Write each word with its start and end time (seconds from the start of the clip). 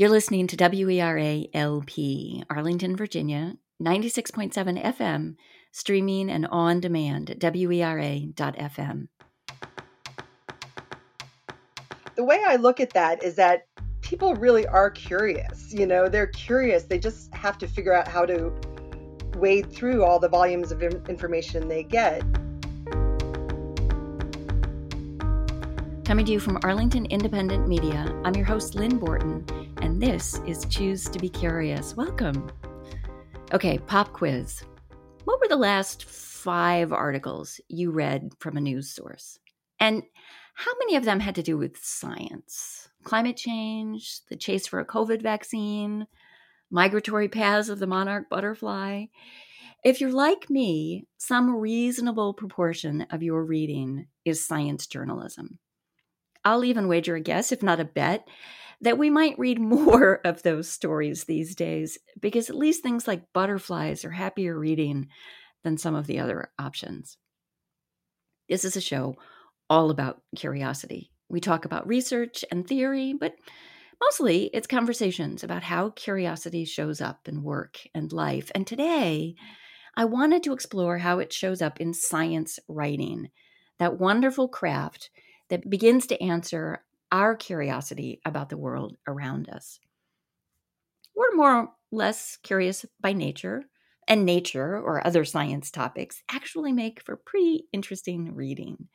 You're 0.00 0.08
listening 0.08 0.46
to 0.46 0.56
WERA 0.56 1.44
LP, 1.52 2.42
Arlington, 2.48 2.96
Virginia, 2.96 3.56
96.7 3.82 4.82
FM, 4.82 5.36
streaming 5.72 6.30
and 6.30 6.46
on 6.46 6.80
demand 6.80 7.28
at 7.28 7.38
WERA.FM. 7.40 9.08
The 12.14 12.24
way 12.24 12.42
I 12.48 12.56
look 12.56 12.80
at 12.80 12.94
that 12.94 13.22
is 13.22 13.34
that 13.34 13.66
people 14.00 14.34
really 14.36 14.66
are 14.66 14.88
curious. 14.88 15.70
You 15.70 15.86
know, 15.86 16.08
they're 16.08 16.28
curious. 16.28 16.84
They 16.84 16.98
just 16.98 17.34
have 17.34 17.58
to 17.58 17.68
figure 17.68 17.92
out 17.92 18.08
how 18.08 18.24
to 18.24 18.54
wade 19.36 19.70
through 19.70 20.02
all 20.02 20.18
the 20.18 20.30
volumes 20.30 20.72
of 20.72 20.82
information 20.82 21.68
they 21.68 21.82
get. 21.82 22.22
Coming 26.10 26.26
to 26.26 26.32
you 26.32 26.40
from 26.40 26.58
Arlington 26.64 27.06
Independent 27.06 27.68
Media, 27.68 28.04
I'm 28.24 28.34
your 28.34 28.44
host, 28.44 28.74
Lynn 28.74 28.98
Borton, 28.98 29.46
and 29.80 30.02
this 30.02 30.40
is 30.44 30.64
Choose 30.64 31.04
to 31.04 31.20
Be 31.20 31.28
Curious. 31.28 31.96
Welcome. 31.96 32.50
Okay, 33.52 33.78
pop 33.78 34.12
quiz. 34.12 34.64
What 35.22 35.38
were 35.38 35.46
the 35.46 35.54
last 35.54 36.02
five 36.06 36.92
articles 36.92 37.60
you 37.68 37.92
read 37.92 38.32
from 38.40 38.56
a 38.56 38.60
news 38.60 38.90
source? 38.90 39.38
And 39.78 40.02
how 40.54 40.72
many 40.80 40.96
of 40.96 41.04
them 41.04 41.20
had 41.20 41.36
to 41.36 41.44
do 41.44 41.56
with 41.56 41.78
science? 41.80 42.88
Climate 43.04 43.36
change, 43.36 44.22
the 44.28 44.34
chase 44.34 44.66
for 44.66 44.80
a 44.80 44.84
COVID 44.84 45.22
vaccine, 45.22 46.08
migratory 46.72 47.28
paths 47.28 47.68
of 47.68 47.78
the 47.78 47.86
monarch 47.86 48.28
butterfly? 48.28 49.04
If 49.84 50.00
you're 50.00 50.10
like 50.10 50.50
me, 50.50 51.06
some 51.18 51.54
reasonable 51.54 52.34
proportion 52.34 53.06
of 53.12 53.22
your 53.22 53.44
reading 53.44 54.08
is 54.24 54.44
science 54.44 54.88
journalism. 54.88 55.60
I'll 56.44 56.64
even 56.64 56.88
wager 56.88 57.14
a 57.16 57.20
guess, 57.20 57.52
if 57.52 57.62
not 57.62 57.80
a 57.80 57.84
bet, 57.84 58.26
that 58.80 58.98
we 58.98 59.10
might 59.10 59.38
read 59.38 59.60
more 59.60 60.20
of 60.24 60.42
those 60.42 60.68
stories 60.68 61.24
these 61.24 61.54
days 61.54 61.98
because 62.18 62.50
at 62.50 62.56
least 62.56 62.82
things 62.82 63.06
like 63.06 63.32
butterflies 63.32 64.04
are 64.04 64.10
happier 64.10 64.58
reading 64.58 65.08
than 65.62 65.76
some 65.76 65.94
of 65.94 66.06
the 66.06 66.18
other 66.18 66.50
options. 66.58 67.18
This 68.48 68.64
is 68.64 68.76
a 68.76 68.80
show 68.80 69.16
all 69.68 69.90
about 69.90 70.22
curiosity. 70.34 71.12
We 71.28 71.40
talk 71.40 71.64
about 71.64 71.86
research 71.86 72.44
and 72.50 72.66
theory, 72.66 73.14
but 73.14 73.34
mostly 74.02 74.50
it's 74.52 74.66
conversations 74.66 75.44
about 75.44 75.62
how 75.62 75.90
curiosity 75.90 76.64
shows 76.64 77.00
up 77.00 77.28
in 77.28 77.42
work 77.42 77.78
and 77.94 78.12
life. 78.12 78.50
And 78.54 78.66
today, 78.66 79.36
I 79.96 80.04
wanted 80.06 80.42
to 80.44 80.52
explore 80.52 80.98
how 80.98 81.18
it 81.18 81.32
shows 81.32 81.62
up 81.62 81.80
in 81.80 81.94
science 81.94 82.58
writing, 82.68 83.30
that 83.78 83.98
wonderful 83.98 84.48
craft 84.48 85.10
that 85.50 85.68
begins 85.70 86.06
to 86.08 86.22
answer 86.22 86.84
our 87.12 87.36
curiosity 87.36 88.20
about 88.24 88.48
the 88.50 88.58
world 88.58 88.96
around 89.06 89.48
us. 89.50 89.80
We're 91.14 91.34
more 91.36 91.56
or 91.56 91.74
less 91.92 92.36
curious 92.36 92.84
by 93.00 93.12
nature, 93.12 93.64
and 94.08 94.24
nature 94.24 94.76
or 94.76 95.06
other 95.06 95.24
science 95.24 95.70
topics 95.70 96.22
actually 96.28 96.72
make 96.72 97.00
for 97.02 97.16
pretty 97.16 97.68
interesting 97.72 98.34
reading. 98.34 98.88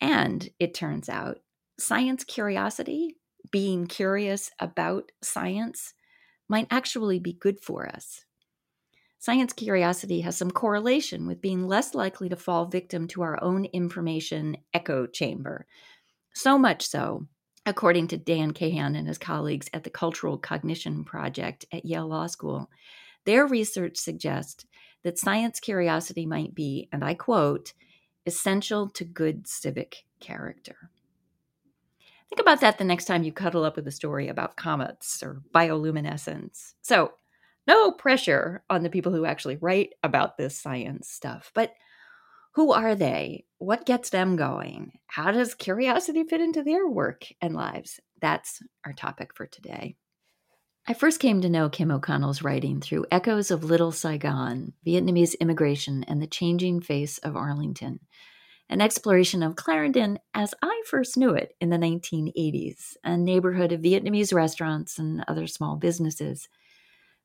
And 0.00 0.50
it 0.58 0.74
turns 0.74 1.08
out, 1.08 1.38
science 1.78 2.24
curiosity, 2.24 3.16
being 3.50 3.86
curious 3.86 4.50
about 4.60 5.12
science, 5.22 5.94
might 6.48 6.68
actually 6.70 7.20
be 7.20 7.34
good 7.34 7.60
for 7.60 7.88
us. 7.88 8.25
Science 9.18 9.52
curiosity 9.52 10.20
has 10.20 10.36
some 10.36 10.50
correlation 10.50 11.26
with 11.26 11.40
being 11.40 11.66
less 11.66 11.94
likely 11.94 12.28
to 12.28 12.36
fall 12.36 12.66
victim 12.66 13.08
to 13.08 13.22
our 13.22 13.42
own 13.42 13.64
information 13.66 14.56
echo 14.74 15.06
chamber. 15.06 15.66
So 16.34 16.58
much 16.58 16.86
so, 16.86 17.26
according 17.64 18.08
to 18.08 18.18
Dan 18.18 18.52
Kahan 18.52 18.94
and 18.94 19.08
his 19.08 19.18
colleagues 19.18 19.68
at 19.72 19.84
the 19.84 19.90
Cultural 19.90 20.38
Cognition 20.38 21.04
Project 21.04 21.64
at 21.72 21.84
Yale 21.84 22.06
Law 22.06 22.26
School, 22.26 22.70
their 23.24 23.46
research 23.46 23.96
suggests 23.96 24.66
that 25.02 25.18
science 25.18 25.60
curiosity 25.60 26.26
might 26.26 26.54
be, 26.54 26.88
and 26.92 27.02
I 27.04 27.14
quote, 27.14 27.72
essential 28.26 28.88
to 28.90 29.04
good 29.04 29.46
civic 29.46 30.04
character. 30.20 30.90
Think 32.28 32.40
about 32.40 32.60
that 32.60 32.78
the 32.78 32.84
next 32.84 33.04
time 33.04 33.22
you 33.22 33.32
cuddle 33.32 33.64
up 33.64 33.76
with 33.76 33.86
a 33.86 33.92
story 33.92 34.28
about 34.28 34.56
comets 34.56 35.22
or 35.22 35.42
bioluminescence. 35.54 36.74
So, 36.82 37.12
no 37.66 37.92
pressure 37.92 38.62
on 38.70 38.82
the 38.82 38.90
people 38.90 39.12
who 39.12 39.24
actually 39.24 39.56
write 39.56 39.94
about 40.02 40.36
this 40.36 40.58
science 40.58 41.08
stuff. 41.08 41.50
But 41.54 41.72
who 42.54 42.72
are 42.72 42.94
they? 42.94 43.44
What 43.58 43.84
gets 43.84 44.10
them 44.10 44.36
going? 44.36 44.92
How 45.06 45.30
does 45.30 45.54
curiosity 45.54 46.24
fit 46.24 46.40
into 46.40 46.62
their 46.62 46.88
work 46.88 47.24
and 47.42 47.54
lives? 47.54 48.00
That's 48.22 48.62
our 48.84 48.92
topic 48.92 49.34
for 49.34 49.46
today. 49.46 49.96
I 50.88 50.94
first 50.94 51.20
came 51.20 51.40
to 51.40 51.50
know 51.50 51.68
Kim 51.68 51.90
O'Connell's 51.90 52.42
writing 52.42 52.80
through 52.80 53.06
Echoes 53.10 53.50
of 53.50 53.64
Little 53.64 53.92
Saigon, 53.92 54.72
Vietnamese 54.86 55.38
Immigration 55.40 56.04
and 56.04 56.22
the 56.22 56.28
Changing 56.28 56.80
Face 56.80 57.18
of 57.18 57.36
Arlington, 57.36 57.98
an 58.68 58.80
exploration 58.80 59.42
of 59.42 59.56
Clarendon 59.56 60.18
as 60.32 60.54
I 60.62 60.82
first 60.86 61.16
knew 61.16 61.34
it 61.34 61.54
in 61.60 61.70
the 61.70 61.76
1980s, 61.76 62.96
a 63.02 63.16
neighborhood 63.16 63.72
of 63.72 63.80
Vietnamese 63.80 64.32
restaurants 64.32 64.98
and 64.98 65.24
other 65.26 65.46
small 65.46 65.76
businesses 65.76 66.48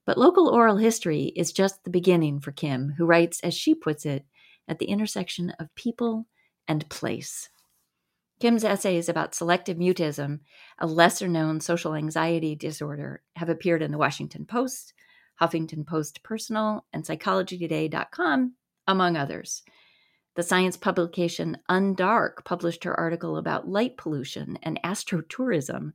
but 0.05 0.17
local 0.17 0.47
oral 0.47 0.77
history 0.77 1.31
is 1.35 1.51
just 1.51 1.83
the 1.83 1.89
beginning 1.89 2.39
for 2.39 2.51
Kim, 2.51 2.95
who 2.97 3.05
writes, 3.05 3.39
as 3.41 3.53
she 3.53 3.75
puts 3.75 4.05
it, 4.05 4.25
at 4.67 4.79
the 4.79 4.85
intersection 4.85 5.51
of 5.59 5.73
people 5.75 6.27
and 6.67 6.87
place. 6.89 7.49
Kim's 8.39 8.63
essays 8.63 9.07
about 9.07 9.35
selective 9.35 9.77
mutism, 9.77 10.39
a 10.79 10.87
lesser 10.87 11.27
known 11.27 11.59
social 11.59 11.93
anxiety 11.93 12.55
disorder, 12.55 13.21
have 13.35 13.49
appeared 13.49 13.83
in 13.83 13.91
the 13.91 13.99
Washington 13.99 14.45
Post, 14.45 14.93
Huffington 15.39 15.85
Post 15.85 16.23
Personal, 16.23 16.85
and 16.91 17.03
PsychologyToday.com, 17.03 18.55
among 18.87 19.15
others. 19.15 19.61
The 20.35 20.43
science 20.43 20.77
publication 20.77 21.57
Undark 21.69 22.43
published 22.45 22.83
her 22.85 22.99
article 22.99 23.37
about 23.37 23.67
light 23.67 23.97
pollution 23.97 24.57
and 24.63 24.79
astrotourism, 24.83 25.93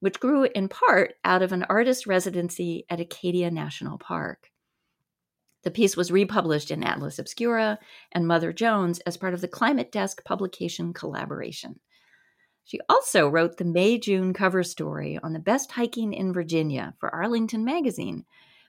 which 0.00 0.20
grew 0.20 0.44
in 0.44 0.68
part 0.68 1.14
out 1.24 1.42
of 1.42 1.52
an 1.52 1.64
artist 1.68 2.06
residency 2.06 2.84
at 2.90 3.00
Acadia 3.00 3.50
National 3.50 3.98
Park. 3.98 4.50
The 5.62 5.70
piece 5.70 5.96
was 5.96 6.10
republished 6.10 6.70
in 6.70 6.82
Atlas 6.82 7.18
Obscura 7.18 7.78
and 8.12 8.26
Mother 8.26 8.52
Jones 8.52 8.98
as 9.00 9.18
part 9.18 9.34
of 9.34 9.42
the 9.42 9.48
Climate 9.48 9.92
Desk 9.92 10.24
publication 10.24 10.94
collaboration. 10.94 11.80
She 12.64 12.80
also 12.88 13.28
wrote 13.28 13.56
the 13.56 13.64
May 13.64 13.98
June 13.98 14.32
cover 14.32 14.62
story 14.62 15.18
on 15.22 15.32
the 15.32 15.38
best 15.38 15.72
hiking 15.72 16.14
in 16.14 16.32
Virginia 16.32 16.94
for 16.98 17.14
Arlington 17.14 17.64
Magazine, 17.64 18.24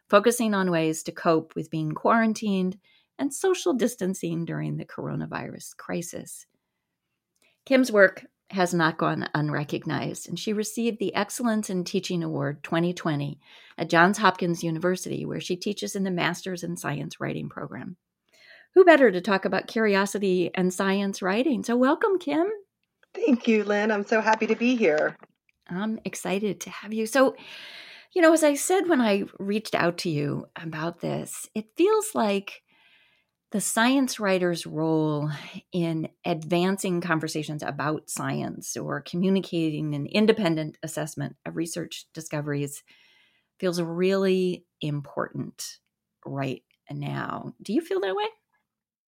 focusing 0.09 0.53
on 0.53 0.72
ways 0.72 1.03
to 1.03 1.12
cope 1.12 1.56
with 1.56 1.70
being 1.70 1.94
quarantined 1.94 2.78
and 3.18 3.34
social 3.34 3.74
distancing 3.74 4.44
during 4.44 4.78
the 4.78 4.86
coronavirus 4.86 5.78
crisis. 5.78 6.46
Kim's 7.66 7.91
work 7.91 8.25
has 8.51 8.73
not 8.73 8.97
gone 8.97 9.29
unrecognized, 9.34 10.28
and 10.28 10.38
she 10.38 10.53
received 10.53 11.00
the 11.00 11.16
Excellence 11.16 11.69
in 11.69 11.84
Teaching 11.84 12.23
Award 12.23 12.63
2020 12.63 13.39
at 13.78 13.89
Johns 13.89 14.17
Hopkins 14.17 14.63
University, 14.63 15.25
where 15.25 15.39
she 15.39 15.56
teaches 15.56 15.95
in 15.95 16.03
the 16.03 16.12
Masters 16.12 16.63
in 16.63 16.78
Science 16.78 17.19
Writing 17.19 17.50
program. 17.50 17.97
Who 18.73 18.85
better 18.85 19.11
to 19.11 19.22
talk 19.22 19.45
about 19.45 19.67
curiosity 19.67 20.51
and 20.56 20.73
science 20.73 21.22
writing? 21.22 21.63
So, 21.63 21.75
welcome, 21.75 22.19
Kim. 22.19 22.47
Thank 23.13 23.47
you, 23.47 23.63
Lynn. 23.63 23.91
I'm 23.91 24.06
so 24.06 24.22
happy 24.22 24.47
to 24.47 24.56
be 24.56 24.75
here. 24.75 25.17
I'm 25.69 26.00
excited 26.06 26.61
to 26.61 26.69
have 26.69 26.94
you. 26.94 27.06
So, 27.06 27.35
you 28.13 28.22
know, 28.22 28.34
as 28.34 28.44
I 28.44 28.56
said 28.56 28.88
when 28.88 29.01
I 29.01 29.23
reached 29.40 29.75
out 29.75 29.97
to 30.00 30.09
you 30.09 30.47
about 30.56 31.00
this, 31.00 31.50
it 31.56 31.66
feels 31.75 32.11
like 32.13 32.61
the 33.51 33.62
science 33.62 34.19
writer's 34.19 34.66
role 34.66 35.29
in 35.73 36.09
advancing 36.25 37.01
conversations 37.01 37.62
about 37.62 38.09
science 38.09 38.78
or 38.78 39.01
communicating 39.01 39.94
an 39.94 40.06
independent 40.06 40.78
assessment 40.84 41.35
of 41.45 41.57
research 41.57 42.06
discoveries 42.13 42.84
feels 43.59 43.81
really 43.81 44.66
important 44.79 45.79
right 46.26 46.64
now. 46.90 47.53
Do 47.61 47.73
you 47.73 47.81
feel 47.81 47.99
that 47.99 48.16
way? 48.16 48.26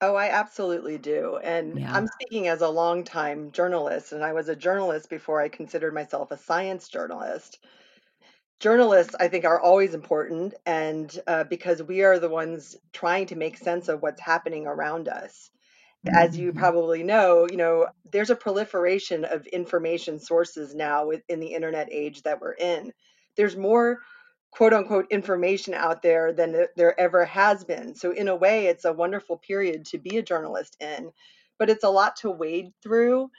Oh, 0.00 0.14
I 0.14 0.28
absolutely 0.28 0.98
do. 0.98 1.38
And 1.42 1.80
yeah. 1.80 1.92
I'm 1.92 2.06
speaking 2.06 2.46
as 2.46 2.60
a 2.60 2.68
longtime 2.68 3.50
journalist, 3.50 4.12
and 4.12 4.22
I 4.22 4.32
was 4.32 4.48
a 4.48 4.54
journalist 4.54 5.10
before 5.10 5.40
I 5.40 5.48
considered 5.48 5.92
myself 5.92 6.30
a 6.30 6.36
science 6.36 6.88
journalist 6.88 7.58
journalists 8.60 9.14
i 9.20 9.28
think 9.28 9.44
are 9.44 9.60
always 9.60 9.94
important 9.94 10.55
and 10.66 11.19
uh, 11.26 11.44
because 11.44 11.82
we 11.82 12.02
are 12.02 12.19
the 12.19 12.28
ones 12.28 12.76
trying 12.93 13.26
to 13.26 13.37
make 13.37 13.56
sense 13.56 13.88
of 13.88 14.02
what's 14.02 14.20
happening 14.20 14.66
around 14.66 15.08
us. 15.08 15.50
As 16.06 16.38
you 16.38 16.50
mm-hmm. 16.50 16.60
probably 16.60 17.02
know 17.02 17.46
you 17.50 17.56
know 17.56 17.87
there's 18.10 18.31
a 18.31 18.37
proliferation 18.37 19.25
of 19.25 19.46
information 19.46 20.20
sources 20.20 20.75
now 20.75 21.10
in 21.28 21.40
the 21.40 21.55
internet 21.55 21.88
age 21.93 22.22
that 22.22 22.40
we're 22.40 22.52
in. 22.52 22.93
There's 23.37 23.56
more 23.56 23.99
quote 24.52 24.72
unquote 24.72 25.08
information 25.11 25.75
out 25.75 26.02
there 26.02 26.32
than 26.32 26.66
there 26.76 26.99
ever 26.99 27.25
has 27.25 27.64
been. 27.64 27.94
So 27.96 28.12
in 28.12 28.28
a 28.28 28.37
way 28.37 28.66
it's 28.66 28.84
a 28.84 28.93
wonderful 28.93 29.38
period 29.38 29.87
to 29.87 29.99
be 29.99 30.19
a 30.19 30.22
journalist 30.22 30.76
in 30.81 31.11
but 31.58 31.69
it's 31.69 31.84
a 31.84 31.90
lot 31.90 32.16
to 32.16 32.31
wade 32.31 32.72
through 32.82 33.31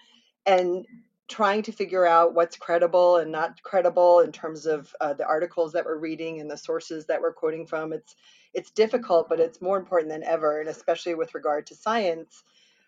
and 0.46 0.86
trying 1.30 1.62
to 1.64 1.72
figure 1.72 2.06
out 2.06 2.34
what's 2.34 2.58
credible 2.58 3.18
and 3.18 3.32
not 3.32 3.62
credible 3.64 4.20
in 4.22 4.32
terms 4.32 4.66
of 4.66 4.94
uh, 5.00 5.14
the 5.14 5.26
articles 5.26 5.72
that 5.74 5.86
we're 5.86 5.98
reading 5.98 6.42
and 6.42 6.50
the 6.50 6.58
sources 6.58 7.06
that 7.06 7.22
we're 7.22 7.34
quoting 7.34 7.66
from. 7.66 7.94
It's 7.94 8.16
it's 8.54 8.72
difficult, 8.72 9.30
but 9.30 9.40
it's 9.40 9.62
more 9.62 9.78
important 9.78 10.12
than 10.12 10.24
ever, 10.24 10.60
and 10.60 10.70
especially 10.70 11.14
with 11.14 11.36
regard 11.36 11.68
to 11.68 11.76
science, 11.76 12.44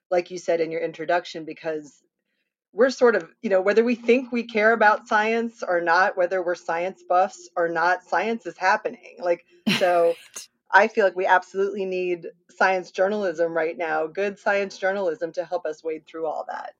like 0.09 0.31
you 0.31 0.39
said 0.39 0.59
in 0.59 0.71
your 0.71 0.81
introduction, 0.81 1.45
because 1.45 2.01
we're 2.73 2.89
sort 2.89 3.15
of, 3.15 3.29
you 3.41 3.49
know, 3.49 3.61
whether 3.61 3.83
we 3.83 3.95
think 3.95 4.31
we 4.31 4.43
care 4.43 4.73
about 4.73 5.07
science 5.07 5.61
or 5.67 5.81
not, 5.81 6.17
whether 6.17 6.41
we're 6.41 6.55
science 6.55 7.03
buffs 7.07 7.49
or 7.55 7.67
not, 7.67 8.03
science 8.03 8.45
is 8.45 8.57
happening. 8.57 9.17
Like, 9.19 9.45
so 9.77 10.15
I 10.71 10.87
feel 10.87 11.05
like 11.05 11.15
we 11.15 11.25
absolutely 11.25 11.85
need 11.85 12.27
science 12.49 12.91
journalism 12.91 13.53
right 13.53 13.77
now, 13.77 14.07
good 14.07 14.39
science 14.39 14.77
journalism 14.77 15.31
to 15.33 15.45
help 15.45 15.65
us 15.65 15.83
wade 15.83 16.07
through 16.07 16.25
all 16.25 16.45
that. 16.47 16.73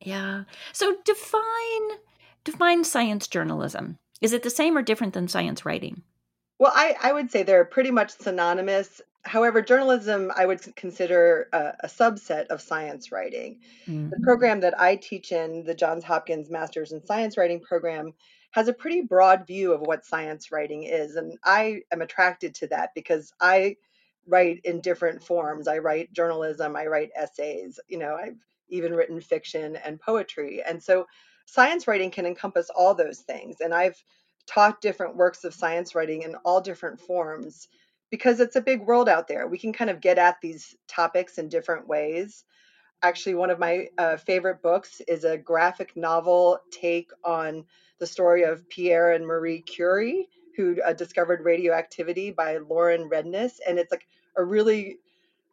Yeah. 0.00 0.44
So 0.72 0.96
define 1.04 1.98
define 2.44 2.84
science 2.84 3.28
journalism. 3.28 3.98
Is 4.20 4.32
it 4.32 4.42
the 4.42 4.50
same 4.50 4.76
or 4.76 4.82
different 4.82 5.14
than 5.14 5.28
science 5.28 5.64
writing? 5.64 6.02
Well, 6.58 6.72
I, 6.74 6.94
I 7.02 7.12
would 7.12 7.30
say 7.30 7.42
they're 7.42 7.64
pretty 7.64 7.90
much 7.90 8.10
synonymous. 8.10 9.00
However, 9.24 9.62
journalism 9.62 10.30
I 10.34 10.46
would 10.46 10.74
consider 10.76 11.48
a, 11.52 11.74
a 11.80 11.86
subset 11.86 12.46
of 12.46 12.60
science 12.60 13.12
writing. 13.12 13.60
Mm-hmm. 13.86 14.10
The 14.10 14.20
program 14.22 14.60
that 14.60 14.78
I 14.78 14.96
teach 14.96 15.32
in, 15.32 15.64
the 15.64 15.74
Johns 15.74 16.04
Hopkins 16.04 16.50
Masters 16.50 16.92
in 16.92 17.04
Science 17.04 17.36
Writing 17.36 17.60
program, 17.60 18.12
has 18.52 18.68
a 18.68 18.72
pretty 18.72 19.02
broad 19.02 19.46
view 19.46 19.72
of 19.72 19.80
what 19.80 20.04
science 20.04 20.50
writing 20.50 20.84
is. 20.84 21.16
And 21.16 21.38
I 21.44 21.82
am 21.92 22.02
attracted 22.02 22.54
to 22.56 22.66
that 22.68 22.90
because 22.94 23.32
I 23.40 23.76
write 24.26 24.60
in 24.64 24.80
different 24.80 25.22
forms. 25.22 25.68
I 25.68 25.78
write 25.78 26.12
journalism, 26.12 26.76
I 26.76 26.86
write 26.86 27.10
essays, 27.16 27.78
you 27.88 27.98
know, 27.98 28.16
I've 28.16 28.38
even 28.70 28.94
written 28.94 29.20
fiction 29.20 29.76
and 29.76 30.00
poetry. 30.00 30.62
And 30.66 30.82
so 30.82 31.06
science 31.46 31.86
writing 31.88 32.10
can 32.10 32.26
encompass 32.26 32.70
all 32.70 32.94
those 32.94 33.18
things. 33.18 33.60
And 33.60 33.74
I've 33.74 34.02
taught 34.46 34.80
different 34.80 35.16
works 35.16 35.44
of 35.44 35.54
science 35.54 35.94
writing 35.94 36.22
in 36.22 36.34
all 36.44 36.60
different 36.60 37.00
forms 37.00 37.68
because 38.10 38.40
it's 38.40 38.56
a 38.56 38.60
big 38.60 38.80
world 38.82 39.08
out 39.08 39.28
there. 39.28 39.46
We 39.46 39.58
can 39.58 39.72
kind 39.72 39.90
of 39.90 40.00
get 40.00 40.18
at 40.18 40.40
these 40.40 40.76
topics 40.88 41.38
in 41.38 41.48
different 41.48 41.86
ways. 41.86 42.44
Actually, 43.02 43.36
one 43.36 43.50
of 43.50 43.58
my 43.58 43.86
uh, 43.96 44.16
favorite 44.16 44.62
books 44.62 45.00
is 45.06 45.24
a 45.24 45.38
graphic 45.38 45.96
novel 45.96 46.58
take 46.70 47.10
on 47.24 47.64
the 47.98 48.06
story 48.06 48.42
of 48.42 48.68
Pierre 48.68 49.12
and 49.12 49.26
Marie 49.26 49.62
Curie, 49.62 50.28
who 50.56 50.76
uh, 50.82 50.92
discovered 50.92 51.44
radioactivity 51.44 52.30
by 52.30 52.58
Lauren 52.58 53.08
Redniss. 53.08 53.60
And 53.66 53.78
it's 53.78 53.92
like 53.92 54.06
a 54.36 54.44
really 54.44 54.98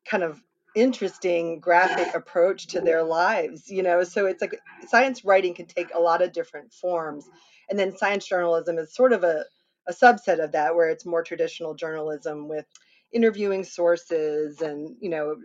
kind 0.05 0.23
of 0.23 0.41
interesting 0.77 1.59
graphic 1.59 2.13
approach 2.13 2.67
to 2.67 2.81
their 2.81 3.03
lives, 3.03 3.69
you 3.69 3.83
know. 3.83 4.03
So 4.03 4.25
it's 4.27 4.41
like 4.41 4.59
science 4.87 5.25
writing 5.25 5.53
can 5.53 5.65
take 5.65 5.93
a 5.93 5.99
lot 5.99 6.21
of 6.21 6.31
different 6.31 6.71
forms 6.73 7.29
and 7.69 7.77
then 7.77 7.97
science 7.97 8.25
journalism 8.27 8.77
is 8.77 8.93
sort 8.93 9.13
of 9.13 9.23
a, 9.23 9.45
a 9.87 9.93
subset 9.93 10.43
of 10.43 10.51
that 10.53 10.75
where 10.75 10.89
it's 10.89 11.05
more 11.05 11.23
traditional 11.23 11.73
journalism 11.73 12.47
with 12.47 12.65
interviewing 13.13 13.63
sources 13.63 14.61
and 14.61 14.95
you 14.99 15.09
know 15.09 15.37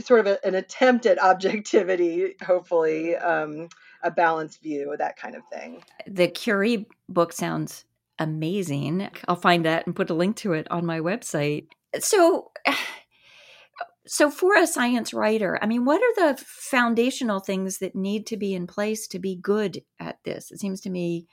sort 0.00 0.20
of 0.20 0.26
a, 0.26 0.46
an 0.46 0.54
attempt 0.54 1.04
at 1.04 1.22
objectivity 1.22 2.34
hopefully 2.44 3.14
um, 3.16 3.68
a 4.02 4.10
balanced 4.10 4.62
view 4.62 4.94
that 4.98 5.16
kind 5.16 5.34
of 5.34 5.42
thing. 5.52 5.82
The 6.06 6.28
curie 6.28 6.86
book 7.08 7.32
sounds 7.32 7.84
amazing. 8.18 9.08
I'll 9.28 9.36
find 9.36 9.64
that 9.66 9.86
and 9.86 9.94
put 9.94 10.10
a 10.10 10.14
link 10.14 10.36
to 10.36 10.54
it 10.54 10.66
on 10.70 10.86
my 10.86 11.00
website. 11.00 11.66
So 11.98 12.50
so 14.06 14.30
for 14.30 14.54
a 14.56 14.66
science 14.66 15.12
writer 15.12 15.58
i 15.62 15.66
mean 15.66 15.84
what 15.84 16.00
are 16.00 16.32
the 16.32 16.42
foundational 16.44 17.40
things 17.40 17.78
that 17.78 17.94
need 17.94 18.26
to 18.26 18.36
be 18.36 18.54
in 18.54 18.66
place 18.66 19.06
to 19.06 19.18
be 19.18 19.36
good 19.36 19.82
at 20.00 20.16
this 20.24 20.50
it 20.50 20.60
seems 20.60 20.80
to 20.80 20.90
me 20.90 21.26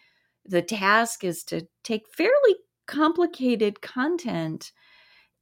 the 0.46 0.62
task 0.62 1.24
is 1.24 1.44
to 1.46 1.68
take 1.84 2.08
fairly 2.08 2.56
complicated 2.88 3.81
content 3.81 4.72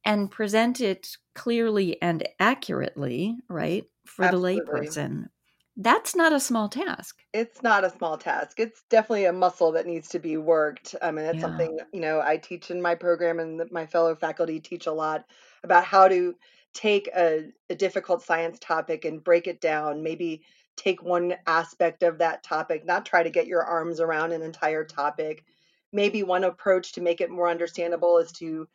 and 0.04 0.30
present 0.30 0.80
it 0.80 1.08
clearly 1.34 2.00
and 2.02 2.26
accurately, 2.40 3.36
right, 3.48 3.84
for 4.04 4.24
Absolutely. 4.24 4.56
the 4.56 4.62
layperson. 4.62 5.26
That's 5.76 6.14
not 6.14 6.34
a 6.34 6.40
small 6.40 6.68
task. 6.68 7.20
It's 7.32 7.62
not 7.62 7.84
a 7.84 7.90
small 7.90 8.18
task. 8.18 8.60
It's 8.60 8.82
definitely 8.90 9.24
a 9.24 9.32
muscle 9.32 9.72
that 9.72 9.86
needs 9.86 10.08
to 10.10 10.18
be 10.18 10.36
worked. 10.36 10.94
Um, 11.00 11.18
I 11.18 11.22
mean, 11.22 11.30
it's 11.30 11.36
yeah. 11.36 11.40
something, 11.40 11.78
you 11.92 12.00
know, 12.00 12.20
I 12.20 12.36
teach 12.36 12.70
in 12.70 12.82
my 12.82 12.94
program 12.94 13.38
and 13.40 13.62
my 13.70 13.86
fellow 13.86 14.14
faculty 14.14 14.60
teach 14.60 14.86
a 14.86 14.92
lot 14.92 15.24
about 15.64 15.84
how 15.84 16.08
to 16.08 16.34
take 16.74 17.08
a, 17.14 17.50
a 17.70 17.74
difficult 17.74 18.22
science 18.22 18.58
topic 18.58 19.04
and 19.04 19.22
break 19.22 19.46
it 19.46 19.60
down, 19.60 20.02
maybe 20.02 20.42
take 20.76 21.02
one 21.02 21.34
aspect 21.46 22.02
of 22.02 22.18
that 22.18 22.42
topic, 22.42 22.84
not 22.84 23.04
try 23.04 23.22
to 23.22 23.30
get 23.30 23.46
your 23.46 23.62
arms 23.62 24.00
around 24.00 24.32
an 24.32 24.42
entire 24.42 24.84
topic. 24.84 25.44
Maybe 25.92 26.22
one 26.22 26.44
approach 26.44 26.92
to 26.92 27.02
make 27.02 27.20
it 27.20 27.30
more 27.30 27.48
understandable 27.48 28.18
is 28.18 28.32
to, 28.32 28.66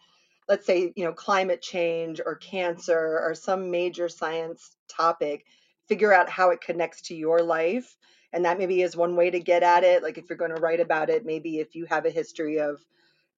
let's 0.47 0.65
say, 0.65 0.93
you 0.95 1.03
know, 1.03 1.13
climate 1.13 1.61
change 1.61 2.21
or 2.23 2.35
cancer 2.35 3.19
or 3.23 3.33
some 3.33 3.71
major 3.71 4.09
science 4.09 4.75
topic, 4.87 5.45
figure 5.87 6.13
out 6.13 6.29
how 6.29 6.51
it 6.51 6.61
connects 6.61 7.01
to 7.03 7.15
your 7.15 7.41
life. 7.41 7.97
And 8.33 8.45
that 8.45 8.59
maybe 8.59 8.81
is 8.81 8.95
one 8.95 9.15
way 9.15 9.31
to 9.31 9.39
get 9.39 9.63
at 9.63 9.83
it. 9.83 10.03
Like 10.03 10.17
if 10.17 10.29
you're 10.29 10.37
going 10.37 10.53
to 10.53 10.61
write 10.61 10.81
about 10.81 11.09
it, 11.09 11.25
maybe 11.25 11.59
if 11.59 11.75
you 11.75 11.85
have 11.85 12.05
a 12.05 12.11
history 12.11 12.59
of 12.59 12.85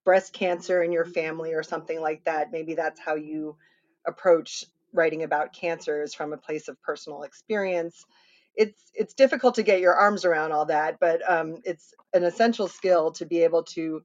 breast 0.03 0.33
cancer 0.33 0.81
in 0.83 0.91
your 0.91 1.05
mm-hmm. 1.05 1.13
family 1.13 1.53
or 1.53 1.63
something 1.63 2.01
like 2.01 2.23
that, 2.25 2.51
maybe 2.51 2.73
that's 2.73 2.99
how 2.99 3.15
you 3.15 3.55
approach 4.09 4.65
writing 4.93 5.23
about 5.23 5.53
cancer 5.53 6.03
is 6.03 6.13
from 6.13 6.33
a 6.33 6.37
place 6.37 6.67
of 6.67 6.81
personal 6.83 7.23
experience 7.23 8.05
it's 8.55 8.91
it's 8.93 9.13
difficult 9.13 9.55
to 9.55 9.63
get 9.63 9.79
your 9.79 9.93
arms 9.95 10.25
around 10.25 10.51
all 10.51 10.65
that, 10.65 10.99
but 10.99 11.21
um, 11.31 11.59
it's 11.63 11.93
an 12.13 12.25
essential 12.25 12.67
skill 12.67 13.11
to 13.13 13.25
be 13.25 13.43
able 13.43 13.63
to, 13.63 14.03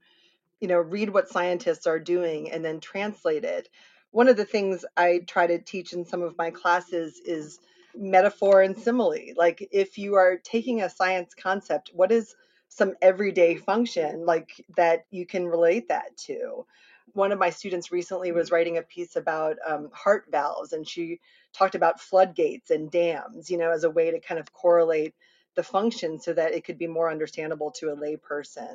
you 0.60 0.68
know, 0.68 0.78
read 0.78 1.10
what 1.10 1.28
scientists 1.28 1.88
are 1.88 1.98
doing 1.98 2.52
and 2.52 2.64
then 2.64 2.80
translate 2.80 3.44
it. 3.44 3.68
One 4.12 4.28
of 4.28 4.36
the 4.36 4.44
things 4.44 4.84
I 4.96 5.22
try 5.26 5.48
to 5.48 5.58
teach 5.58 5.92
in 5.92 6.04
some 6.04 6.22
of 6.22 6.38
my 6.38 6.50
classes 6.52 7.20
is 7.24 7.58
metaphor 7.96 8.62
and 8.62 8.78
simile. 8.78 9.34
Like 9.36 9.68
if 9.72 9.98
you 9.98 10.14
are 10.14 10.38
taking 10.44 10.82
a 10.82 10.90
science 10.90 11.34
concept, 11.34 11.90
what 11.92 12.12
is 12.12 12.36
some 12.68 12.94
everyday 13.02 13.56
function 13.56 14.24
like 14.26 14.64
that 14.76 15.06
you 15.10 15.26
can 15.26 15.46
relate 15.46 15.88
that 15.88 16.16
to? 16.26 16.64
One 17.14 17.32
of 17.32 17.38
my 17.38 17.50
students 17.50 17.90
recently 17.90 18.32
was 18.32 18.50
writing 18.50 18.76
a 18.76 18.82
piece 18.82 19.16
about 19.16 19.56
um, 19.66 19.88
heart 19.92 20.26
valves, 20.30 20.72
and 20.72 20.86
she 20.86 21.20
talked 21.52 21.74
about 21.74 22.00
floodgates 22.00 22.70
and 22.70 22.90
dams, 22.90 23.50
you 23.50 23.56
know, 23.56 23.70
as 23.70 23.84
a 23.84 23.90
way 23.90 24.10
to 24.10 24.20
kind 24.20 24.40
of 24.40 24.52
correlate 24.52 25.14
the 25.54 25.62
function 25.62 26.20
so 26.20 26.32
that 26.32 26.52
it 26.52 26.64
could 26.64 26.78
be 26.78 26.86
more 26.86 27.10
understandable 27.10 27.70
to 27.70 27.90
a 27.90 27.96
layperson. 27.96 28.74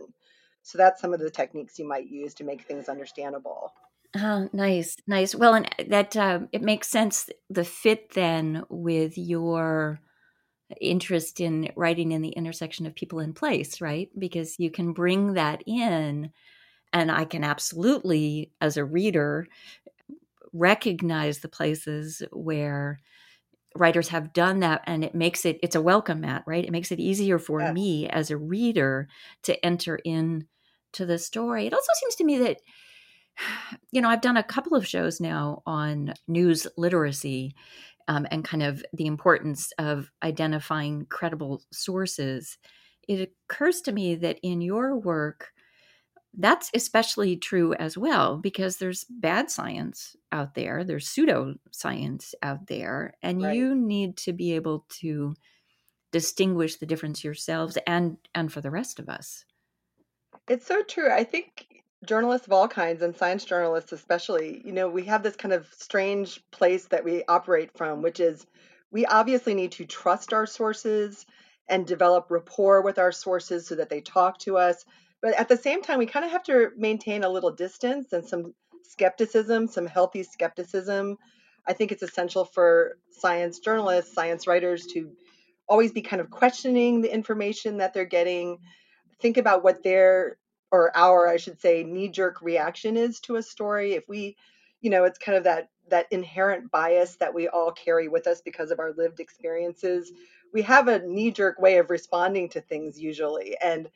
So 0.64 0.78
that's 0.78 1.02
some 1.02 1.14
of 1.14 1.20
the 1.20 1.30
techniques 1.30 1.80
you 1.80 1.88
might 1.88 2.10
use 2.10 2.34
to 2.36 2.44
make 2.44 2.64
things 2.64 2.90
understandable. 2.90 3.74
Oh, 4.16 4.50
nice, 4.54 4.96
nice. 5.06 5.36
Well, 5.36 5.54
and 5.54 5.70
that 5.88 6.16
uh, 6.18 6.42
it 6.52 6.62
makes 6.62 6.88
sense 6.88 7.30
the 7.50 7.64
fit 7.64 8.12
then 8.14 8.64
with 8.70 9.18
your 9.18 10.00
interest 10.82 11.40
in 11.40 11.72
writing 11.76 12.12
in 12.12 12.22
the 12.22 12.30
intersection 12.30 12.86
of 12.86 12.96
people 12.96 13.20
in 13.20 13.34
place, 13.34 13.82
right? 13.82 14.10
Because 14.18 14.56
you 14.58 14.72
can 14.72 14.94
bring 14.94 15.34
that 15.34 15.64
in, 15.66 16.32
and 16.94 17.12
I 17.12 17.26
can 17.26 17.44
absolutely, 17.44 18.52
as 18.62 18.78
a 18.78 18.86
reader, 18.86 19.48
recognize 20.54 21.40
the 21.40 21.50
places 21.50 22.24
where 22.32 23.00
writers 23.76 24.10
have 24.10 24.34
done 24.34 24.62
that 24.62 24.84
and 24.88 25.04
it 25.04 25.16
makes 25.16 25.46
it 25.46 25.60
it's 25.64 25.76
a 25.76 25.82
welcome 25.82 26.22
mat 26.22 26.44
right? 26.48 26.66
It 26.66 26.72
makes 26.72 26.92
it 26.92 27.00
easier 27.00 27.40
for 27.40 27.66
me 27.66 28.10
as 28.10 28.32
a 28.32 28.38
reader 28.38 29.08
to 29.44 29.66
enter 29.66 30.00
in 30.06 30.48
to 30.94 31.06
the 31.06 31.20
story. 31.20 31.68
It 31.68 31.74
also 31.74 31.92
seems 31.96 32.16
to 32.18 32.26
me 32.26 32.40
that 32.40 32.62
you 33.92 34.02
know 34.02 34.10
i've 34.10 34.22
done 34.22 34.38
a 34.38 34.44
couple 34.44 34.76
of 34.76 34.88
shows 34.88 35.20
now 35.22 35.62
on 35.66 36.14
news 36.28 36.68
literacy 36.78 37.56
um, 38.08 38.28
and 38.32 38.46
kind 38.46 38.64
of 38.64 38.84
the 38.94 39.08
importance 39.08 39.72
of 39.80 40.12
identifying 40.24 41.06
credible 41.08 41.64
sources. 41.72 42.58
It 43.08 43.34
occurs 43.50 43.82
to 43.84 43.94
me 43.94 44.16
that 44.16 44.40
in 44.44 44.62
your 44.62 44.98
work 44.98 45.54
that's 46.38 46.70
especially 46.74 47.36
true 47.36 47.74
as 47.76 47.98
well 47.98 48.38
because 48.38 48.78
there's 48.78 49.06
bad 49.10 49.50
science 49.50 50.16
out 50.32 50.54
there 50.54 50.84
there's 50.84 51.08
pseudoscience 51.08 52.34
out 52.44 52.68
there 52.68 53.14
and 53.24 53.42
right. 53.42 53.56
you 53.56 53.76
need 53.76 54.16
to 54.16 54.32
be 54.32 54.54
able 54.54 54.86
to 54.90 55.34
distinguish 56.12 56.76
the 56.76 56.86
difference 56.86 57.24
yourselves 57.24 57.78
and 57.88 58.18
and 58.36 58.54
for 58.54 58.62
the 58.62 58.72
rest 58.72 59.00
of 59.00 59.10
us 59.10 59.46
it's 60.48 60.66
so 60.66 60.84
true 60.84 61.12
i 61.12 61.24
think 61.24 61.84
journalists 62.06 62.48
of 62.48 62.54
all 62.54 62.68
kinds 62.68 63.02
and 63.02 63.16
science 63.18 63.44
journalists 63.44 63.92
especially 63.92 64.62
you 64.64 64.72
know 64.72 64.88
we 64.88 65.04
have 65.04 65.24
this 65.24 65.36
kind 65.36 65.54
of 65.54 65.68
strange 65.76 66.40
place 66.52 66.86
that 66.86 67.04
we 67.04 67.24
operate 67.28 67.76
from 67.76 68.02
which 68.02 68.20
is 68.20 68.46
we 68.92 69.06
obviously 69.06 69.54
need 69.54 69.72
to 69.72 69.86
trust 69.86 70.34
our 70.34 70.46
sources 70.46 71.26
and 71.68 71.86
develop 71.86 72.28
rapport 72.30 72.82
with 72.82 72.98
our 72.98 73.12
sources 73.12 73.68
so 73.68 73.76
that 73.76 73.90
they 73.90 74.02
talk 74.02 74.38
to 74.40 74.58
us 74.58 74.86
but 75.22 75.34
at 75.34 75.50
the 75.50 75.58
same 75.58 75.82
time, 75.82 76.00
we 76.00 76.06
kind 76.06 76.26
of 76.26 76.32
have 76.32 76.44
to 76.44 76.72
maintain 76.78 77.24
a 77.24 77.30
little 77.30 77.52
distance 77.52 78.14
and 78.14 78.26
some 78.26 78.54
skepticism, 78.84 79.68
some 79.68 79.86
healthy 79.86 80.24
skepticism. 80.24 81.18
I 81.68 81.74
think 81.74 81.92
it's 81.92 82.04
essential 82.04 82.46
for 82.46 82.98
science 83.12 83.60
journalists, 83.60 84.14
science 84.14 84.48
writers 84.48 84.86
to 84.88 85.12
always 85.68 85.92
be 85.92 86.02
kind 86.02 86.22
of 86.22 86.30
questioning 86.30 87.02
the 87.02 87.14
information 87.14 87.78
that 87.78 87.94
they're 87.94 88.06
getting. 88.06 88.58
Think 89.22 89.38
about 89.38 89.64
what 89.64 89.84
their 89.84 90.38
or 90.72 90.96
our, 90.96 91.28
I 91.28 91.38
should 91.38 91.60
say, 91.60 91.84
knee 91.84 92.10
jerk 92.10 92.42
reaction 92.42 92.96
is 92.96 93.20
to 93.22 93.38
a 93.38 93.44
story. 93.44 93.94
If 93.94 94.08
we, 94.08 94.36
you 94.82 94.90
know, 94.90 95.04
it's 95.04 95.20
kind 95.20 95.38
of 95.38 95.44
that 95.44 95.70
that 95.90 96.08
inherent 96.12 96.72
bias 96.72 97.16
that 97.16 97.34
we 97.34 97.48
all 97.48 97.72
carry 97.72 98.08
with 98.08 98.28
us 98.28 98.42
because 98.42 98.72
of 98.72 98.80
our 98.80 98.94
lived 98.94 99.20
experiences. 99.20 100.12
We 100.54 100.62
have 100.64 100.88
a 100.88 101.00
knee 101.00 101.32
jerk 101.32 101.60
way 101.60 101.78
of 101.78 101.90
responding 101.90 102.50
to 102.50 102.62
things 102.62 103.00
usually. 103.00 103.58
And 103.60 103.90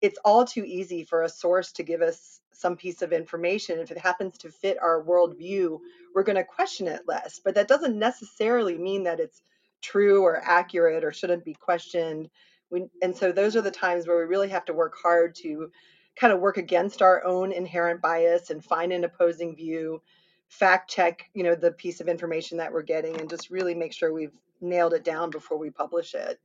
it's 0.00 0.18
all 0.24 0.44
too 0.44 0.64
easy 0.64 1.04
for 1.04 1.22
a 1.22 1.28
source 1.28 1.72
to 1.72 1.82
give 1.82 2.02
us 2.02 2.40
some 2.52 2.76
piece 2.76 3.02
of 3.02 3.12
information. 3.12 3.78
If 3.78 3.90
it 3.90 3.98
happens 3.98 4.38
to 4.38 4.50
fit 4.50 4.78
our 4.80 5.02
worldview, 5.02 5.78
we're 6.14 6.22
going 6.22 6.36
to 6.36 6.44
question 6.44 6.88
it 6.88 7.02
less. 7.06 7.40
But 7.44 7.54
that 7.54 7.68
doesn't 7.68 7.98
necessarily 7.98 8.76
mean 8.76 9.04
that 9.04 9.20
it's 9.20 9.42
true 9.80 10.24
or 10.24 10.42
accurate 10.42 11.04
or 11.04 11.12
shouldn't 11.12 11.44
be 11.44 11.54
questioned. 11.54 12.30
We, 12.70 12.86
and 13.02 13.16
so 13.16 13.32
those 13.32 13.56
are 13.56 13.62
the 13.62 13.70
times 13.70 14.06
where 14.06 14.18
we 14.18 14.24
really 14.24 14.48
have 14.48 14.64
to 14.66 14.72
work 14.72 14.94
hard 15.00 15.34
to 15.36 15.70
kind 16.16 16.32
of 16.32 16.40
work 16.40 16.56
against 16.56 17.00
our 17.00 17.24
own 17.24 17.52
inherent 17.52 18.02
bias 18.02 18.50
and 18.50 18.64
find 18.64 18.92
an 18.92 19.04
opposing 19.04 19.54
view, 19.54 20.02
fact 20.48 20.90
check, 20.90 21.30
you 21.34 21.44
know, 21.44 21.54
the 21.54 21.72
piece 21.72 22.00
of 22.00 22.08
information 22.08 22.58
that 22.58 22.72
we're 22.72 22.82
getting 22.82 23.20
and 23.20 23.30
just 23.30 23.50
really 23.50 23.74
make 23.74 23.92
sure 23.92 24.12
we've 24.12 24.36
nailed 24.60 24.94
it 24.94 25.04
down 25.04 25.30
before 25.30 25.58
we 25.58 25.70
publish 25.70 26.14
it. 26.14 26.40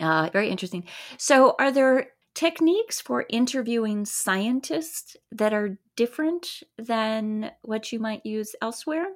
Uh, 0.00 0.28
very 0.32 0.50
interesting. 0.50 0.84
So, 1.16 1.54
are 1.58 1.70
there 1.70 2.08
techniques 2.36 3.00
for 3.00 3.24
interviewing 3.30 4.04
scientists 4.04 5.16
that 5.32 5.52
are 5.52 5.78
different 5.96 6.62
than 6.78 7.50
what 7.62 7.90
you 7.90 7.98
might 7.98 8.24
use 8.24 8.54
elsewhere? 8.62 9.06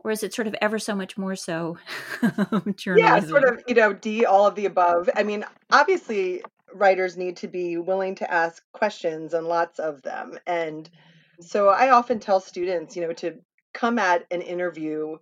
Or 0.00 0.12
is 0.12 0.22
it 0.22 0.32
sort 0.32 0.46
of 0.46 0.54
ever 0.60 0.78
so 0.78 0.94
much 0.94 1.18
more 1.18 1.34
so 1.34 1.78
Yeah, 2.86 3.18
sort 3.20 3.44
of, 3.44 3.62
you 3.66 3.74
know, 3.74 3.92
D, 3.92 4.24
all 4.24 4.46
of 4.46 4.54
the 4.54 4.66
above. 4.66 5.10
I 5.16 5.24
mean, 5.24 5.44
obviously, 5.72 6.42
writers 6.72 7.16
need 7.16 7.38
to 7.38 7.48
be 7.48 7.78
willing 7.78 8.14
to 8.16 8.32
ask 8.32 8.62
questions 8.72 9.34
and 9.34 9.48
lots 9.48 9.80
of 9.80 10.02
them. 10.02 10.38
And 10.46 10.88
so 11.40 11.68
I 11.68 11.90
often 11.90 12.20
tell 12.20 12.40
students, 12.40 12.94
you 12.94 13.02
know, 13.02 13.12
to 13.14 13.38
come 13.74 13.98
at 13.98 14.24
an 14.30 14.42
interview 14.42 15.16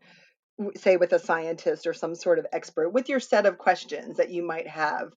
say 0.76 0.96
with 0.96 1.12
a 1.12 1.18
scientist 1.18 1.86
or 1.86 1.92
some 1.92 2.14
sort 2.14 2.38
of 2.38 2.46
expert 2.52 2.88
with 2.88 3.10
your 3.10 3.20
set 3.20 3.44
of 3.44 3.58
questions 3.58 4.16
that 4.16 4.30
you 4.30 4.42
might 4.42 4.66
have 4.66 5.12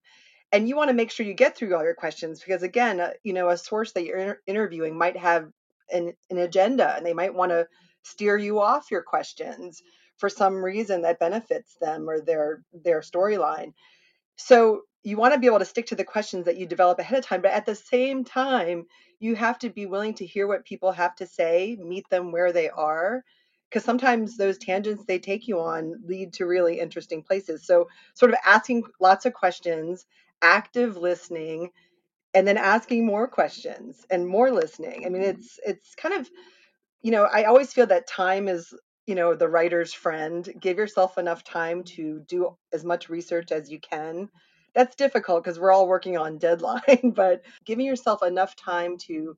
and 0.51 0.67
you 0.67 0.75
want 0.75 0.89
to 0.89 0.95
make 0.95 1.11
sure 1.11 1.25
you 1.25 1.33
get 1.33 1.55
through 1.55 1.75
all 1.75 1.83
your 1.83 1.95
questions 1.95 2.39
because 2.39 2.63
again 2.63 2.99
uh, 2.99 3.11
you 3.23 3.33
know 3.33 3.49
a 3.49 3.57
source 3.57 3.91
that 3.93 4.05
you're 4.05 4.17
inter- 4.17 4.41
interviewing 4.47 4.97
might 4.97 5.17
have 5.17 5.49
an, 5.91 6.13
an 6.29 6.37
agenda 6.37 6.95
and 6.95 7.05
they 7.05 7.13
might 7.13 7.33
want 7.33 7.51
to 7.51 7.67
steer 8.03 8.37
you 8.37 8.59
off 8.59 8.91
your 8.91 9.01
questions 9.01 9.81
for 10.17 10.29
some 10.29 10.63
reason 10.63 11.01
that 11.01 11.19
benefits 11.19 11.75
them 11.81 12.09
or 12.09 12.21
their 12.21 12.63
their 12.73 13.01
storyline. 13.01 13.73
So 14.35 14.81
you 15.03 15.17
want 15.17 15.33
to 15.33 15.39
be 15.39 15.47
able 15.47 15.59
to 15.59 15.65
stick 15.65 15.87
to 15.87 15.95
the 15.95 16.03
questions 16.03 16.45
that 16.45 16.57
you 16.57 16.65
develop 16.65 16.99
ahead 16.99 17.19
of 17.19 17.25
time 17.25 17.41
but 17.41 17.51
at 17.51 17.65
the 17.65 17.75
same 17.75 18.23
time 18.23 18.85
you 19.19 19.35
have 19.35 19.57
to 19.59 19.69
be 19.69 19.85
willing 19.85 20.13
to 20.13 20.25
hear 20.25 20.47
what 20.47 20.65
people 20.65 20.91
have 20.91 21.15
to 21.15 21.25
say 21.25 21.77
meet 21.81 22.09
them 22.09 22.31
where 22.31 22.51
they 22.51 22.69
are 22.69 23.23
because 23.69 23.83
sometimes 23.83 24.35
those 24.35 24.57
tangents 24.57 25.05
they 25.05 25.19
take 25.19 25.47
you 25.47 25.59
on 25.59 26.01
lead 26.05 26.33
to 26.33 26.45
really 26.45 26.79
interesting 26.79 27.21
places. 27.21 27.65
So 27.65 27.87
sort 28.13 28.31
of 28.31 28.37
asking 28.45 28.83
lots 28.99 29.25
of 29.25 29.33
questions 29.33 30.05
active 30.41 30.97
listening 30.97 31.71
and 32.33 32.47
then 32.47 32.57
asking 32.57 33.05
more 33.05 33.27
questions 33.27 34.05
and 34.09 34.27
more 34.27 34.51
listening. 34.51 35.05
I 35.05 35.09
mean, 35.09 35.23
mm-hmm. 35.23 35.39
it's 35.39 35.59
it's 35.65 35.95
kind 35.95 36.15
of 36.15 36.29
you 37.01 37.11
know, 37.11 37.23
I 37.23 37.45
always 37.45 37.71
feel 37.71 37.87
that 37.87 38.07
time 38.07 38.47
is 38.47 38.73
you 39.07 39.15
know 39.15 39.35
the 39.35 39.49
writer's 39.49 39.93
friend. 39.93 40.47
Give 40.59 40.77
yourself 40.77 41.17
enough 41.17 41.43
time 41.43 41.83
to 41.95 42.21
do 42.27 42.57
as 42.73 42.83
much 42.83 43.09
research 43.09 43.51
as 43.51 43.71
you 43.71 43.79
can. 43.79 44.29
That's 44.75 44.95
difficult 44.95 45.43
because 45.43 45.59
we're 45.59 45.71
all 45.71 45.87
working 45.87 46.17
on 46.17 46.37
deadline, 46.39 47.13
but 47.15 47.43
giving 47.65 47.85
yourself 47.85 48.21
enough 48.23 48.55
time 48.55 48.97
to 48.99 49.35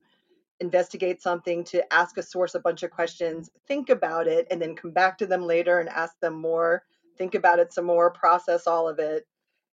investigate 0.60 1.20
something, 1.22 1.64
to 1.64 1.92
ask 1.92 2.16
a 2.18 2.22
source 2.22 2.54
a 2.54 2.60
bunch 2.60 2.82
of 2.82 2.90
questions, 2.90 3.50
think 3.66 3.90
about 3.90 4.28
it, 4.28 4.46
and 4.50 4.62
then 4.62 4.76
come 4.76 4.92
back 4.92 5.18
to 5.18 5.26
them 5.26 5.42
later 5.42 5.80
and 5.80 5.88
ask 5.88 6.18
them 6.20 6.34
more. 6.34 6.84
Think 7.18 7.34
about 7.34 7.58
it 7.58 7.72
some 7.72 7.84
more, 7.84 8.10
process 8.10 8.66
all 8.66 8.88
of 8.88 8.98
it, 8.98 9.26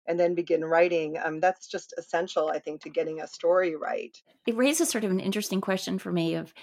and 0.08 0.20
then 0.20 0.36
begin 0.36 0.64
writing 0.64 1.18
um, 1.24 1.40
that's 1.40 1.68
just 1.68 1.94
essential 1.98 2.50
i 2.50 2.60
think 2.60 2.82
to 2.82 2.90
getting 2.90 3.22
a 3.22 3.28
story 3.28 3.76
right. 3.76 4.22
It 4.46 4.56
raises 4.56 4.90
sort 4.90 5.04
of 5.04 5.12
an 5.12 5.20
interesting 5.20 5.62
question 5.62 6.00
for 6.00 6.12
me 6.12 6.36
of 6.36 6.54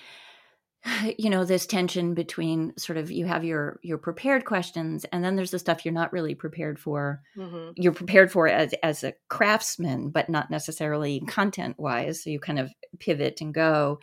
you 1.18 1.30
know 1.30 1.44
this 1.44 1.66
tension 1.66 2.14
between 2.14 2.76
sort 2.76 2.98
of 2.98 3.10
you 3.10 3.26
have 3.26 3.44
your 3.44 3.78
your 3.82 3.98
prepared 3.98 4.44
questions 4.44 5.04
and 5.12 5.24
then 5.24 5.36
there's 5.36 5.50
the 5.50 5.58
stuff 5.58 5.84
you're 5.84 5.94
not 5.94 6.12
really 6.12 6.34
prepared 6.34 6.78
for. 6.78 7.22
Mm-hmm. 7.36 7.72
you're 7.76 7.92
prepared 7.92 8.30
for 8.30 8.48
as 8.48 8.74
as 8.82 9.04
a 9.04 9.14
craftsman 9.28 10.10
but 10.10 10.28
not 10.28 10.50
necessarily 10.50 11.20
content 11.20 11.78
wise 11.78 12.22
so 12.22 12.30
you 12.30 12.40
kind 12.40 12.58
of 12.58 12.70
pivot 12.98 13.40
and 13.40 13.54
go. 13.54 13.98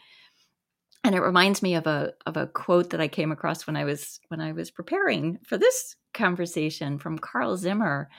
And 1.05 1.15
it 1.15 1.21
reminds 1.21 1.61
me 1.61 1.75
of 1.75 1.85
a 1.85 2.13
of 2.25 2.37
a 2.37 2.47
quote 2.47 2.91
that 2.91 3.01
I 3.01 3.09
came 3.09 3.31
across 3.31 3.67
when 3.67 3.75
I 3.75 3.83
was 3.83 4.19
when 4.29 4.39
I 4.39 4.53
was 4.53 4.71
preparing 4.71 5.39
for 5.45 5.57
this 5.57 5.95
conversation 6.13 6.97
from 6.97 7.19
Carl 7.19 7.57
Zimmer 7.57 8.09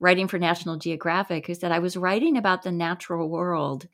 writing 0.00 0.28
for 0.28 0.38
National 0.38 0.76
Geographic, 0.76 1.46
who 1.46 1.54
said, 1.54 1.72
I 1.72 1.78
was 1.78 1.96
writing 1.96 2.36
about 2.36 2.62
the 2.62 2.72
natural 2.72 3.28
world, 3.28 3.88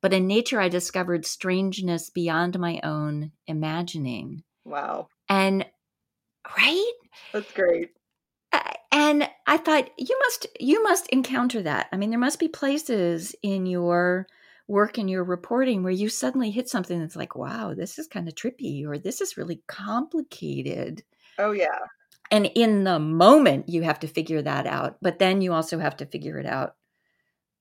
but 0.00 0.12
in 0.12 0.26
nature 0.26 0.60
I 0.60 0.68
discovered 0.68 1.26
strangeness 1.26 2.10
beyond 2.10 2.58
my 2.58 2.80
own 2.82 3.32
imagining. 3.46 4.42
Wow. 4.64 5.08
And, 5.28 5.66
right? 6.56 6.92
That's 7.32 7.52
great. 7.52 7.90
Uh, 8.52 8.72
and 8.90 9.28
I 9.46 9.56
thought 9.56 9.90
you 9.96 10.18
must 10.20 10.46
you 10.60 10.82
must 10.82 11.08
encounter 11.08 11.62
that. 11.62 11.88
I 11.90 11.96
mean, 11.96 12.10
there 12.10 12.18
must 12.18 12.38
be 12.38 12.48
places 12.48 13.34
in 13.42 13.64
your 13.64 14.26
work 14.68 14.98
and 14.98 15.08
your 15.08 15.24
reporting 15.24 15.82
where 15.82 15.92
you 15.92 16.08
suddenly 16.08 16.50
hit 16.50 16.68
something 16.68 17.00
that's 17.00 17.16
like, 17.16 17.34
wow, 17.34 17.72
this 17.74 17.98
is 17.98 18.06
kind 18.06 18.28
of 18.28 18.34
trippy, 18.34 18.86
or 18.86 18.98
this 18.98 19.20
is 19.22 19.38
really 19.38 19.62
complicated. 19.66 21.02
Oh 21.38 21.52
yeah 21.52 21.78
and 22.30 22.46
in 22.54 22.84
the 22.84 22.98
moment 22.98 23.68
you 23.68 23.82
have 23.82 24.00
to 24.00 24.06
figure 24.06 24.42
that 24.42 24.66
out 24.66 24.96
but 25.02 25.18
then 25.18 25.40
you 25.40 25.52
also 25.52 25.78
have 25.78 25.96
to 25.96 26.06
figure 26.06 26.38
it 26.38 26.46
out 26.46 26.74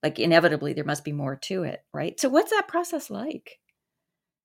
like 0.03 0.19
inevitably 0.19 0.73
there 0.73 0.83
must 0.83 1.03
be 1.03 1.11
more 1.11 1.35
to 1.35 1.63
it 1.63 1.83
right? 1.93 2.19
So 2.19 2.29
what's 2.29 2.51
that 2.51 2.67
process 2.67 3.09
like? 3.09 3.59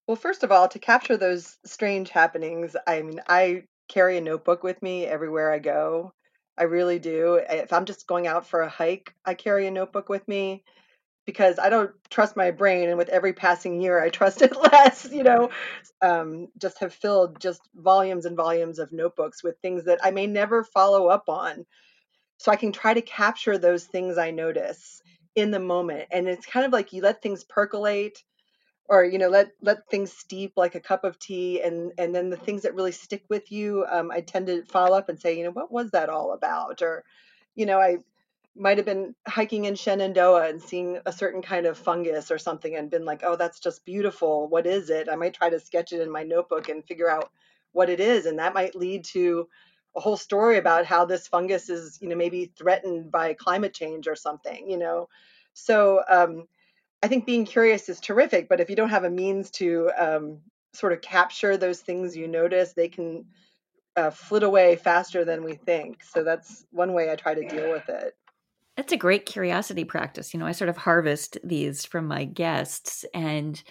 Well 0.07 0.17
first 0.17 0.43
of 0.43 0.53
all 0.53 0.69
to 0.69 0.79
capture 0.79 1.17
those 1.17 1.59
strange 1.65 2.11
happenings 2.11 2.77
i 2.87 3.03
mean 3.03 3.21
i 3.29 3.65
carry 3.89 4.17
a 4.17 4.21
notebook 4.21 4.63
with 4.63 4.83
me 4.83 5.07
everywhere 5.07 5.53
i 5.53 5.59
go. 5.59 6.13
I 6.59 6.65
really 6.65 6.99
do. 6.99 7.41
If 7.49 7.73
i'm 7.73 7.85
just 7.85 8.07
going 8.07 8.27
out 8.27 8.47
for 8.47 8.63
a 8.63 8.69
hike 8.69 9.15
i 9.25 9.35
carry 9.35 9.67
a 9.67 9.71
notebook 9.71 10.09
with 10.09 10.27
me 10.29 10.65
because 11.27 11.59
I 11.59 11.69
don't 11.69 11.91
trust 12.09 12.37
my 12.37 12.53
brain, 12.53 12.89
and 12.89 12.97
with 12.97 13.09
every 13.09 13.33
passing 13.33 13.81
year, 13.81 14.01
I 14.03 14.09
trust 14.09 14.43
it 14.43 14.57
less. 14.73 15.09
You 15.11 15.25
know, 15.25 15.51
um, 16.01 16.49
just 16.59 16.79
have 16.79 16.95
filled 16.95 17.41
just 17.41 17.61
volumes 17.75 18.25
and 18.27 18.37
volumes 18.37 18.79
of 18.79 18.93
notebooks 18.93 19.43
with 19.43 19.59
things 19.61 19.85
that 19.85 19.99
I 20.03 20.13
may 20.13 20.27
never 20.27 20.65
follow 20.65 21.09
up 21.09 21.29
on, 21.29 21.67
so 22.39 22.53
I 22.53 22.57
can 22.57 22.73
try 22.73 22.95
to 22.95 23.03
capture 23.03 23.59
those 23.59 23.85
things 23.85 24.19
I 24.19 24.31
notice 24.31 25.03
in 25.35 25.51
the 25.51 25.61
moment. 25.61 26.09
And 26.13 26.29
it's 26.29 26.47
kind 26.47 26.65
of 26.65 26.73
like 26.73 26.93
you 26.93 27.03
let 27.03 27.23
things 27.23 27.45
percolate, 27.45 28.23
or 28.89 29.05
you 29.05 29.19
know, 29.19 29.29
let 29.29 29.51
let 29.61 29.89
things 29.91 30.13
steep 30.13 30.53
like 30.57 30.77
a 30.77 30.81
cup 30.81 31.05
of 31.05 31.19
tea, 31.19 31.61
and 31.63 31.93
and 31.99 32.15
then 32.15 32.31
the 32.31 32.37
things 32.37 32.63
that 32.63 32.75
really 32.75 32.93
stick 32.93 33.25
with 33.29 33.51
you, 33.51 33.85
um, 33.91 34.11
I 34.13 34.21
tend 34.21 34.47
to 34.47 34.65
follow 34.65 34.97
up 34.97 35.09
and 35.09 35.21
say, 35.21 35.37
you 35.37 35.45
know, 35.45 35.53
what 35.53 35.73
was 35.73 35.91
that 35.91 36.09
all 36.09 36.33
about, 36.33 36.83
or 36.83 37.05
you 37.57 37.67
know, 37.67 37.81
I 37.81 37.99
might 38.57 38.79
have 38.79 38.87
been 38.87 39.15
hiking 39.27 39.67
in 39.67 39.75
Shenandoah 39.75 40.49
and 40.49 40.63
seeing 40.63 40.99
a 41.05 41.13
certain 41.13 41.43
kind 41.43 41.67
of 41.67 41.77
fungus 41.77 42.31
or 42.31 42.39
something 42.39 42.75
and 42.75 42.91
been 42.91 43.05
like, 43.05 43.23
oh, 43.23 43.37
that's 43.37 43.61
just 43.61 43.85
beautiful. 43.85 44.49
What 44.49 44.67
is 44.67 44.91
it? 44.91 45.09
I 45.11 45.17
might 45.17 45.35
try 45.35 45.51
to 45.51 45.61
sketch 45.61 45.93
it 45.93 46.01
in 46.01 46.11
my 46.11 46.23
notebook 46.23 46.69
and 46.69 46.85
figure 46.85 47.11
out 47.11 47.31
what 47.73 47.91
it 47.91 48.01
is. 48.01 48.27
And 48.27 48.39
that 48.39 48.55
might 48.55 48.75
lead 48.75 49.05
to 49.07 49.49
a 49.95 50.01
whole 50.01 50.17
story 50.17 50.59
about 50.59 50.87
how 50.87 51.05
this 51.05 51.29
fungus 51.29 51.69
is, 51.69 51.99
you 52.01 52.09
know, 52.09 52.17
maybe 52.17 52.53
threatened 52.57 53.11
by 53.11 53.35
climate 53.35 53.75
change 53.75 54.09
or 54.09 54.17
something, 54.17 54.69
you 54.71 54.79
know. 54.79 55.09
So 55.53 56.03
um, 56.09 56.47
I 57.03 57.09
think 57.09 57.27
being 57.27 57.45
curious 57.45 57.89
is 57.89 58.01
terrific, 58.01 58.49
but 58.49 58.61
if 58.61 58.71
you 58.71 58.77
don't 58.77 58.91
have 58.91 59.05
a 59.05 59.11
means 59.11 59.51
to 59.53 59.91
um, 59.99 60.39
sort 60.73 60.93
of 60.93 61.01
capture 61.01 61.57
those 61.57 61.81
things 61.81 62.17
you 62.17 62.29
notice, 62.29 62.73
they 62.73 62.89
can 62.89 63.27
uh, 63.97 64.11
flit 64.11 64.43
away 64.43 64.77
faster 64.77 65.25
than 65.25 65.45
we 65.45 65.55
think. 65.55 66.03
So 66.03 66.23
that's 66.25 66.67
one 66.71 66.93
way 66.93 67.11
I 67.11 67.17
try 67.17 67.35
to 67.35 67.49
deal 67.49 67.71
with 67.71 67.89
it. 67.89 68.15
That's 68.77 68.93
a 68.93 68.97
great 68.97 69.25
curiosity 69.25 69.85
practice. 69.85 70.35
You 70.35 70.41
know, 70.41 70.47
I 70.47 70.53
sort 70.53 70.69
of 70.69 70.77
harvest 70.77 71.39
these 71.43 71.85
from 71.87 72.07
my 72.07 72.25
guests, 72.25 73.05
and 73.15 73.63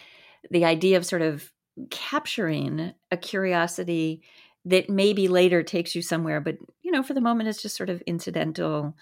the 0.52 0.66
idea 0.66 0.98
of 0.98 1.06
sort 1.06 1.22
of 1.22 1.52
capturing 1.92 2.94
a 3.12 3.18
curiosity 3.18 4.24
that 4.66 4.90
maybe 4.90 5.28
later 5.28 5.64
takes 5.64 5.96
you 5.96 6.02
somewhere, 6.02 6.42
but 6.42 6.58
you 6.82 6.92
know, 6.92 7.04
for 7.04 7.14
the 7.14 7.22
moment, 7.22 7.50
it's 7.50 7.62
just 7.62 7.78
sort 7.78 7.90
of 7.90 8.02
incidental. 8.04 8.96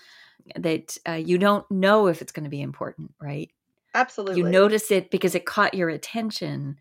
That 0.58 0.98
uh, 1.08 1.14
you 1.14 1.38
don't 1.38 1.70
know 1.72 2.08
if 2.08 2.22
it's 2.22 2.32
going 2.34 2.46
to 2.46 2.50
be 2.50 2.62
important, 2.62 3.12
right? 3.22 3.52
Absolutely. 3.96 4.34
You 4.36 4.44
notice 4.44 4.92
it 4.92 5.12
because 5.12 5.36
it 5.36 5.46
caught 5.46 5.74
your 5.76 5.90
attention. 5.90 6.78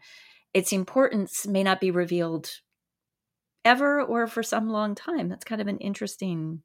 Its 0.55 0.73
importance 0.73 1.47
may 1.47 1.63
not 1.63 1.81
be 1.81 1.91
revealed 1.91 2.51
ever 3.65 4.01
or 4.03 4.27
for 4.27 4.43
some 4.43 4.69
long 4.69 4.95
time. 4.95 5.29
That's 5.29 5.45
kind 5.45 5.61
of 5.61 5.69
an 5.69 5.79
interesting 5.79 6.63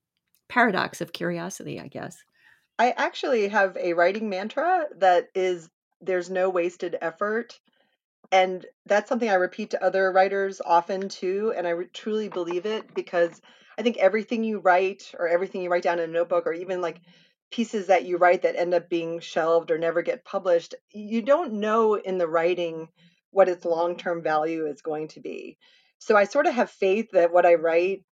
paradox 0.47 1.01
of 1.01 1.13
curiosity, 1.13 1.79
I 1.79 1.87
guess. 1.87 2.23
I 2.79 2.91
actually 2.91 3.47
have 3.47 3.75
a 3.77 3.93
writing 3.93 4.29
mantra 4.29 4.85
that 4.97 5.29
is 5.33 5.69
there's 6.01 6.29
no 6.29 6.49
wasted 6.49 6.97
effort. 7.01 7.59
And 8.31 8.65
that's 8.85 9.09
something 9.09 9.29
I 9.29 9.35
repeat 9.35 9.71
to 9.71 9.83
other 9.83 10.11
writers 10.11 10.61
often 10.63 11.09
too. 11.09 11.53
And 11.55 11.65
I 11.65 11.71
re- 11.71 11.87
truly 11.93 12.29
believe 12.29 12.65
it 12.65 12.93
because 12.93 13.41
I 13.77 13.83
think 13.83 13.97
everything 13.97 14.43
you 14.43 14.59
write 14.59 15.11
or 15.17 15.27
everything 15.27 15.61
you 15.61 15.69
write 15.69 15.83
down 15.83 15.99
in 15.99 16.09
a 16.09 16.13
notebook 16.13 16.45
or 16.45 16.53
even 16.53 16.81
like 16.81 16.99
pieces 17.51 17.87
that 17.87 18.05
you 18.05 18.17
write 18.17 18.41
that 18.41 18.57
end 18.57 18.73
up 18.73 18.89
being 18.89 19.19
shelved 19.19 19.71
or 19.71 19.77
never 19.77 20.01
get 20.01 20.25
published, 20.25 20.75
you 20.91 21.21
don't 21.21 21.53
know 21.53 21.95
in 21.95 22.17
the 22.17 22.27
writing 22.27 22.89
what 23.31 23.49
its 23.49 23.65
long 23.65 23.95
term 23.95 24.21
value 24.21 24.67
is 24.67 24.81
going 24.81 25.07
to 25.09 25.19
be. 25.21 25.57
So 25.99 26.15
I 26.15 26.25
sort 26.25 26.47
of 26.47 26.53
have 26.53 26.69
faith 26.69 27.09
that 27.13 27.31
what 27.31 27.45
I 27.45 27.55
write 27.55 28.03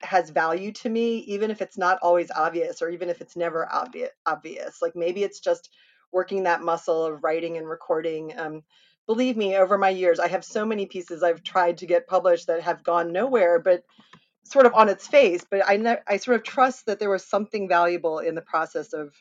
has 0.00 0.30
value 0.30 0.72
to 0.72 0.88
me, 0.88 1.18
even 1.18 1.50
if 1.50 1.60
it's 1.60 1.78
not 1.78 1.98
always 2.02 2.30
obvious 2.30 2.82
or 2.82 2.90
even 2.90 3.08
if 3.08 3.20
it's 3.20 3.36
never 3.36 3.70
obvious. 3.72 4.10
obvious. 4.26 4.80
Like 4.80 4.94
maybe 4.94 5.22
it's 5.22 5.40
just 5.40 5.70
working 6.12 6.44
that 6.44 6.62
muscle 6.62 7.04
of 7.04 7.24
writing 7.24 7.56
and 7.56 7.68
recording. 7.68 8.38
Um, 8.38 8.62
believe 9.06 9.36
me, 9.36 9.56
over 9.56 9.76
my 9.76 9.90
years, 9.90 10.20
I 10.20 10.28
have 10.28 10.44
so 10.44 10.64
many 10.64 10.86
pieces 10.86 11.22
I've 11.22 11.42
tried 11.42 11.78
to 11.78 11.86
get 11.86 12.06
published 12.06 12.46
that 12.46 12.62
have 12.62 12.84
gone 12.84 13.12
nowhere, 13.12 13.58
but 13.58 13.84
sort 14.44 14.66
of 14.66 14.74
on 14.74 14.88
its 14.88 15.06
face. 15.06 15.44
But 15.50 15.62
I, 15.66 15.76
ne- 15.76 16.02
I 16.06 16.16
sort 16.16 16.36
of 16.36 16.44
trust 16.44 16.86
that 16.86 16.98
there 16.98 17.10
was 17.10 17.24
something 17.24 17.68
valuable 17.68 18.20
in 18.20 18.34
the 18.34 18.42
process 18.42 18.92
of 18.92 19.14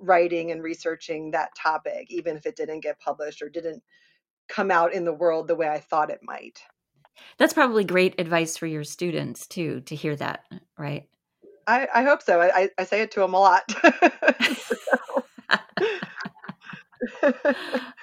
writing 0.00 0.50
and 0.50 0.62
researching 0.62 1.32
that 1.32 1.54
topic, 1.56 2.06
even 2.10 2.36
if 2.36 2.46
it 2.46 2.56
didn't 2.56 2.80
get 2.80 3.00
published 3.00 3.42
or 3.42 3.48
didn't 3.48 3.82
come 4.48 4.70
out 4.70 4.94
in 4.94 5.04
the 5.04 5.12
world 5.12 5.48
the 5.48 5.54
way 5.54 5.68
I 5.68 5.80
thought 5.80 6.10
it 6.10 6.20
might. 6.22 6.60
That's 7.38 7.52
probably 7.52 7.84
great 7.84 8.20
advice 8.20 8.56
for 8.56 8.66
your 8.66 8.84
students 8.84 9.46
too, 9.46 9.80
to 9.82 9.94
hear 9.94 10.16
that, 10.16 10.44
right? 10.76 11.08
I, 11.66 11.86
I 11.94 12.02
hope 12.02 12.22
so. 12.22 12.40
I, 12.40 12.70
I 12.78 12.84
say 12.84 13.02
it 13.02 13.10
to 13.12 13.20
them 13.20 13.34
a 13.34 13.40
lot. 13.40 13.62
uh, 13.84 13.92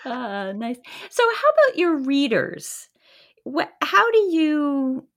nice. 0.54 0.78
So, 1.10 1.24
how 1.24 1.50
about 1.50 1.78
your 1.78 1.98
readers? 1.98 2.90
What, 3.44 3.72
how 3.82 4.12
do 4.12 4.18
you, 4.32 5.08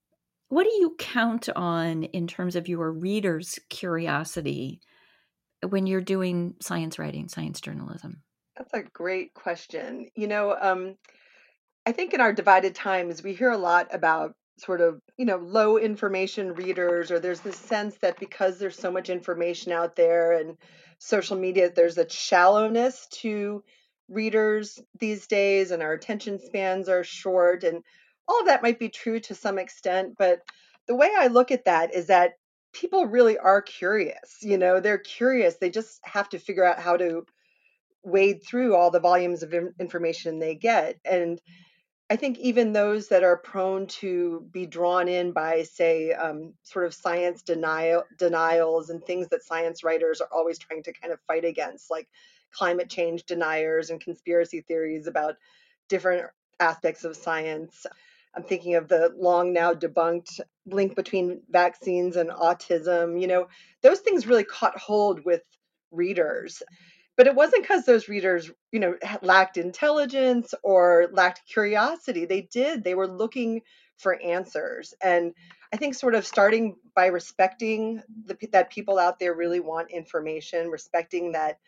what 0.49 0.65
do 0.65 0.71
you 0.71 0.97
count 0.99 1.49
on 1.55 2.05
in 2.05 2.27
terms 2.27 2.57
of 2.57 2.69
your 2.69 2.91
readers' 2.91 3.59
curiosity 3.69 4.81
when 5.67 5.87
you're 5.87 6.01
doing 6.01 6.55
science 6.61 6.99
writing, 6.99 7.29
science 7.29 7.61
journalism? 7.61 8.23
That's 8.57 8.75
a 8.75 8.83
great 8.83 9.35
question. 9.35 10.09
You 10.17 10.27
know, 10.27 10.57
um, 10.61 10.97
I 11.87 11.93
think 11.93 12.13
in 12.15 12.21
our 12.21 12.33
divided 12.33 12.75
times, 12.75 13.23
we 13.23 13.35
hear 13.35 13.51
a 13.51 13.59
lot 13.59 13.89
about 13.95 14.35
sort 14.59 14.81
of, 14.81 15.01
you 15.17 15.25
know, 15.25 15.37
low 15.37 15.79
information 15.79 16.53
readers, 16.55 17.11
or 17.11 17.21
there's 17.21 17.41
this 17.41 17.57
sense 17.57 17.97
that 17.99 18.19
because 18.19 18.59
there's 18.59 18.79
so 18.79 18.91
much 18.91 19.09
information 19.09 19.73
out 19.73 19.97
there 19.97 20.33
and 20.33 20.57
social 20.99 21.37
media, 21.37 21.71
there's 21.71 21.97
a 21.97 22.09
shallowness 22.09 23.07
to 23.13 23.63
readers 24.09 24.81
these 24.99 25.27
days, 25.27 25.71
and 25.71 25.83
our 25.83 25.93
attention 25.93 26.39
spans 26.41 26.89
are 26.89 27.05
short. 27.05 27.65
And 27.65 27.83
all 28.27 28.41
of 28.41 28.47
that 28.47 28.63
might 28.63 28.79
be 28.79 28.89
true 28.89 29.21
to 29.21 29.35
some 29.35 29.59
extent. 29.59 30.15
But 30.19 30.41
the 30.87 30.97
way 30.97 31.11
I 31.17 31.29
look 31.29 31.51
at 31.51 31.67
that 31.67 31.95
is 31.95 32.09
that 32.09 32.33
people 32.73 33.07
really 33.07 33.39
are 33.39 33.63
curious. 33.63 34.39
You 34.43 34.59
know, 34.59 34.81
they're 34.81 34.99
curious. 34.99 35.57
They 35.57 35.71
just 35.71 36.01
have 36.05 36.29
to 36.31 36.39
figure 36.39 36.65
out 36.65 36.81
how 36.81 36.97
to 36.97 37.25
wade 38.09 38.43
through 38.45 38.75
all 38.75 38.91
the 38.91 39.01
volumes 39.01 39.43
of 39.43 39.55
information 39.79 40.39
they 40.39 40.55
get. 40.55 40.99
And 41.05 41.41
I 42.11 42.17
think 42.17 42.39
even 42.39 42.73
those 42.73 43.09
that 43.09 43.23
are 43.23 43.37
prone 43.37 43.87
to 43.87 44.47
be 44.51 44.65
drawn 44.65 45.09
in 45.09 45.33
by, 45.33 45.65
say, 45.65 46.13
um, 46.13 46.55
sort 46.63 46.87
of 46.87 46.95
science 46.95 47.43
denial 47.43 48.05
denials 48.17 48.89
and 48.89 49.05
things 49.05 49.29
that 49.29 49.45
science 49.45 49.85
writers 49.85 50.23
are 50.23 50.29
always 50.33 50.59
trying 50.59 50.83
to 50.85 50.93
kind 50.93 51.13
of 51.13 51.21
fight 51.27 51.45
against, 51.45 51.91
like 51.91 52.09
climate 52.51 52.89
change 52.89 53.25
deniers 53.25 53.91
and 53.91 54.01
conspiracy 54.01 54.63
theories 54.63 55.07
about 55.07 55.37
different 55.89 56.27
aspects 56.61 57.05
of 57.05 57.15
science. 57.15 57.85
I'm 58.35 58.43
thinking 58.43 58.77
of 58.77 58.89
the 58.89 59.13
long 59.17 59.53
now 59.53 59.75
debunked 59.75 60.41
link 60.67 60.97
between 60.97 61.43
vaccines 61.51 62.17
and 62.17 62.31
autism. 62.31 63.21
You 63.21 63.27
know, 63.27 63.49
those 63.83 64.01
things 64.01 64.27
really 64.27 64.45
caught 64.45 64.79
hold 64.79 65.25
with 65.27 65.43
readers 65.91 66.63
but 67.19 67.27
it 67.27 67.35
wasn't 67.35 67.63
because 67.63 67.85
those 67.85 68.09
readers 68.09 68.51
you 68.73 68.81
know 68.81 68.97
lacked 69.21 69.59
intelligence 69.59 70.55
or 70.63 71.09
lacked 71.13 71.43
curiosity. 71.47 72.25
They 72.25 72.43
did 72.43 72.85
they 72.85 72.95
were 72.95 73.09
looking 73.09 73.61
for 73.99 74.19
answers. 74.23 74.95
And 75.03 75.35
i 75.73 75.77
think 75.77 75.95
sort 75.95 76.15
of 76.15 76.25
starting 76.25 76.77
by 76.95 77.07
respecting 77.07 78.03
the, 78.25 78.39
that 78.53 78.71
people 78.71 78.99
out 78.99 79.19
there 79.19 79.35
really 79.35 79.61
want 79.61 79.91
information 79.91 80.69
respecting 80.69 81.33
that 81.33 81.59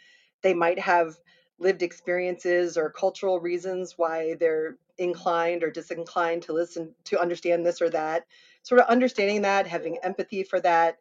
they 0.43 0.55
might 0.55 0.79
have 0.79 1.19
lived 1.59 1.83
experiences 1.83 2.79
or 2.79 2.89
cultural 2.89 3.41
reasons 3.41 3.95
why 3.99 4.35
they're 4.41 4.79
inclined 4.97 5.63
or 5.63 5.71
disinclined 5.71 6.43
to 6.43 6.55
listen 6.55 6.95
to 7.05 7.21
understand 7.21 7.67
this 7.67 7.83
or 7.83 7.91
that 7.91 8.25
sort 8.63 8.81
of 8.81 8.87
understanding 8.87 9.43
that 9.43 9.67
having 9.67 9.99
empathy 10.03 10.45
for 10.45 10.61
that 10.61 10.97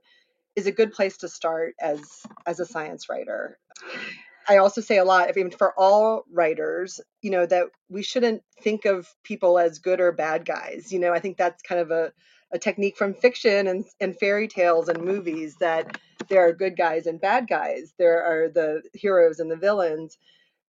is 0.57 0.67
a 0.67 0.71
good 0.71 0.91
place 0.91 1.17
to 1.17 1.29
start 1.29 1.75
as 1.79 2.23
as 2.45 2.59
a 2.59 2.65
science 2.65 3.07
writer 3.07 3.57
I 4.49 4.57
also 4.57 4.81
say 4.81 4.97
a 4.97 5.05
lot, 5.05 5.29
even 5.29 5.51
for 5.51 5.79
all 5.79 6.23
writers, 6.31 6.99
you 7.21 7.29
know, 7.29 7.45
that 7.45 7.67
we 7.87 8.01
shouldn't 8.01 8.41
think 8.63 8.85
of 8.85 9.07
people 9.23 9.59
as 9.59 9.77
good 9.77 10.01
or 10.01 10.11
bad 10.11 10.43
guys. 10.43 10.91
You 10.91 10.99
know, 10.99 11.13
I 11.13 11.19
think 11.19 11.37
that's 11.37 11.61
kind 11.61 11.79
of 11.79 11.91
a, 11.91 12.11
a 12.51 12.57
technique 12.57 12.97
from 12.97 13.13
fiction 13.13 13.67
and, 13.67 13.85
and 13.99 14.17
fairy 14.17 14.47
tales 14.47 14.89
and 14.89 15.03
movies 15.03 15.55
that 15.59 15.99
there 16.29 16.47
are 16.47 16.51
good 16.51 16.75
guys 16.75 17.05
and 17.05 17.21
bad 17.21 17.47
guys. 17.47 17.93
There 17.99 18.23
are 18.23 18.49
the 18.49 18.81
heroes 18.93 19.39
and 19.39 19.51
the 19.51 19.55
villains. 19.55 20.17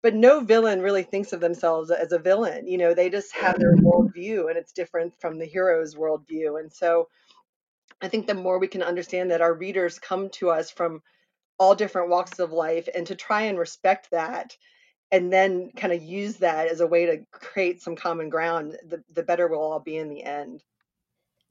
But 0.02 0.14
no 0.14 0.42
villain 0.42 0.82
really 0.82 1.04
thinks 1.04 1.32
of 1.34 1.40
themselves 1.40 1.90
as 1.90 2.12
a 2.12 2.20
villain. 2.20 2.68
You 2.68 2.78
know, 2.78 2.94
they 2.94 3.10
just 3.10 3.34
have 3.36 3.60
their 3.60 3.76
worldview 3.76 4.50
and 4.50 4.58
it's 4.58 4.74
different 4.74 5.14
from 5.20 5.40
the 5.40 5.46
hero's 5.46 5.96
worldview. 5.96 6.60
And 6.60 6.72
so 6.72 7.08
I 8.02 8.10
think 8.10 8.28
the 8.28 8.34
more 8.34 8.60
we 8.60 8.68
can 8.68 8.84
understand 8.84 9.32
that 9.32 9.42
our 9.42 9.54
readers 9.54 10.00
come 10.00 10.30
to 10.32 10.50
us 10.50 10.70
from 10.70 11.02
all 11.60 11.76
different 11.76 12.10
walks 12.10 12.40
of 12.40 12.52
life 12.52 12.88
and 12.96 13.06
to 13.08 13.16
try 13.16 13.44
and 13.44 13.60
respect 13.60 14.12
that 14.12 14.58
and 15.12 15.34
then 15.34 15.72
kind 15.76 15.94
of 15.94 16.02
use 16.02 16.38
that 16.38 16.68
as 16.68 16.82
a 16.82 16.88
way 16.88 17.06
to 17.06 17.26
create 17.32 17.82
some 17.82 17.96
common 17.96 18.30
ground 18.30 18.78
the, 18.88 19.04
the 19.14 19.24
better 19.24 19.48
we'll 19.48 19.60
all 19.60 19.80
be 19.80 19.98
in 19.98 20.10
the 20.10 20.24
end. 20.24 20.64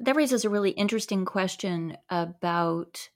That 0.01 0.17
raises 0.17 0.45
a 0.45 0.51
really 0.51 0.71
interesting 0.71 1.25
question 1.25 1.97
about 2.09 3.09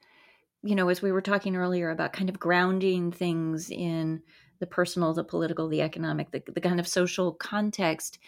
you 0.62 0.74
know 0.74 0.88
as 0.88 1.02
we 1.02 1.12
were 1.12 1.22
talking 1.22 1.56
earlier 1.56 1.90
about 1.90 2.12
kind 2.12 2.28
of 2.28 2.38
grounding 2.38 3.12
things 3.12 3.70
in 3.70 4.22
the 4.58 4.66
personal 4.66 5.12
the 5.12 5.24
political 5.24 5.68
the 5.68 5.82
economic 5.82 6.30
the, 6.30 6.42
the 6.52 6.60
kind 6.60 6.78
of 6.78 6.86
social 6.86 7.32
context 7.32 8.18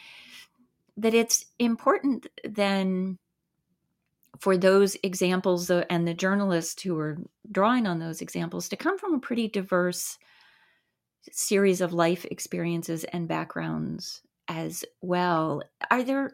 that 0.97 1.15
it's 1.15 1.45
important 1.59 2.27
then 2.45 3.19
for 4.41 4.57
those 4.57 4.97
examples 5.03 5.71
uh, 5.71 5.85
and 5.91 6.07
the 6.07 6.15
journalists 6.15 6.83
who 6.83 6.99
are 6.99 7.19
drawing 7.51 7.87
on 7.87 7.99
those 7.99 8.21
examples 8.21 8.69
to 8.69 8.77
come 8.77 8.99
from 8.99 9.15
a 9.15 9.21
pretty 9.21 9.49
diverse 9.49 10.19
series 11.31 11.81
of 11.81 11.93
life 11.93 12.25
experiences 12.27 13.05
and 13.05 13.29
backgrounds 13.29 14.23
as 14.49 14.85
well. 15.01 15.63
Are 15.91 16.03
there 16.03 16.33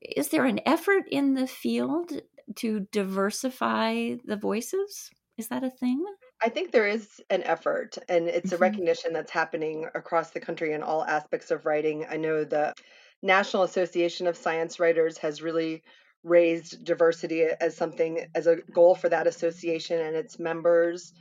is 0.00 0.28
there 0.28 0.44
an 0.44 0.60
effort 0.66 1.04
in 1.10 1.34
the 1.34 1.46
field 1.46 2.12
to 2.56 2.86
diversify 2.92 4.14
the 4.24 4.36
voices? 4.36 5.10
Is 5.36 5.48
that 5.48 5.64
a 5.64 5.70
thing? 5.70 6.04
I 6.42 6.48
think 6.48 6.70
there 6.70 6.86
is 6.86 7.20
an 7.28 7.42
effort, 7.42 7.98
and 8.08 8.28
it's 8.28 8.46
mm-hmm. 8.46 8.62
a 8.62 8.66
recognition 8.66 9.12
that's 9.12 9.30
happening 9.30 9.86
across 9.94 10.30
the 10.30 10.40
country 10.40 10.72
in 10.72 10.82
all 10.82 11.04
aspects 11.04 11.50
of 11.50 11.66
writing. 11.66 12.06
I 12.08 12.16
know 12.16 12.44
the 12.44 12.74
National 13.22 13.64
Association 13.64 14.26
of 14.26 14.36
Science 14.36 14.80
Writers 14.80 15.18
has 15.18 15.42
really 15.42 15.82
raised 16.22 16.84
diversity 16.84 17.44
as 17.60 17.76
something 17.76 18.26
as 18.34 18.46
a 18.46 18.56
goal 18.72 18.94
for 18.94 19.08
that 19.08 19.26
association 19.26 20.00
and 20.00 20.16
its 20.16 20.38
members. 20.38 21.12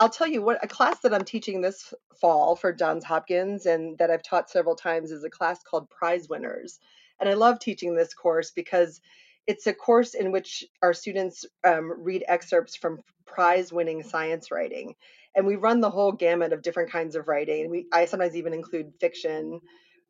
I'll 0.00 0.08
tell 0.08 0.28
you 0.28 0.42
what 0.42 0.62
a 0.62 0.68
class 0.68 1.00
that 1.00 1.12
I'm 1.12 1.24
teaching 1.24 1.60
this 1.60 1.92
fall 2.20 2.54
for 2.54 2.72
Johns 2.72 3.04
Hopkins 3.04 3.66
and 3.66 3.98
that 3.98 4.10
I've 4.10 4.22
taught 4.22 4.50
several 4.50 4.76
times 4.76 5.10
is 5.10 5.24
a 5.24 5.30
class 5.30 5.60
called 5.62 5.90
Prize 5.90 6.28
Winners. 6.28 6.78
And 7.20 7.28
I 7.28 7.34
love 7.34 7.58
teaching 7.58 7.96
this 7.96 8.14
course 8.14 8.52
because 8.52 9.00
it's 9.48 9.66
a 9.66 9.72
course 9.72 10.14
in 10.14 10.30
which 10.30 10.64
our 10.82 10.92
students 10.92 11.44
um, 11.64 11.92
read 12.02 12.24
excerpts 12.28 12.76
from 12.76 13.00
prize 13.26 13.72
winning 13.72 14.02
science 14.02 14.50
writing. 14.50 14.94
And 15.34 15.46
we 15.46 15.56
run 15.56 15.80
the 15.80 15.90
whole 15.90 16.12
gamut 16.12 16.52
of 16.52 16.62
different 16.62 16.90
kinds 16.90 17.16
of 17.16 17.28
writing. 17.28 17.70
We, 17.70 17.86
I 17.92 18.04
sometimes 18.04 18.36
even 18.36 18.54
include 18.54 18.92
fiction, 19.00 19.60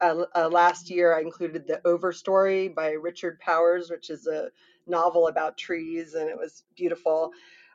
uh, 0.00 0.24
uh, 0.34 0.48
last 0.48 0.90
year, 0.90 1.16
I 1.16 1.20
included 1.20 1.66
The 1.66 1.80
Overstory 1.84 2.74
by 2.74 2.90
Richard 2.92 3.40
Powers, 3.40 3.90
which 3.90 4.10
is 4.10 4.26
a 4.26 4.50
novel 4.86 5.28
about 5.28 5.58
trees, 5.58 6.14
and 6.14 6.28
it 6.28 6.36
was 6.36 6.64
beautiful. 6.76 7.32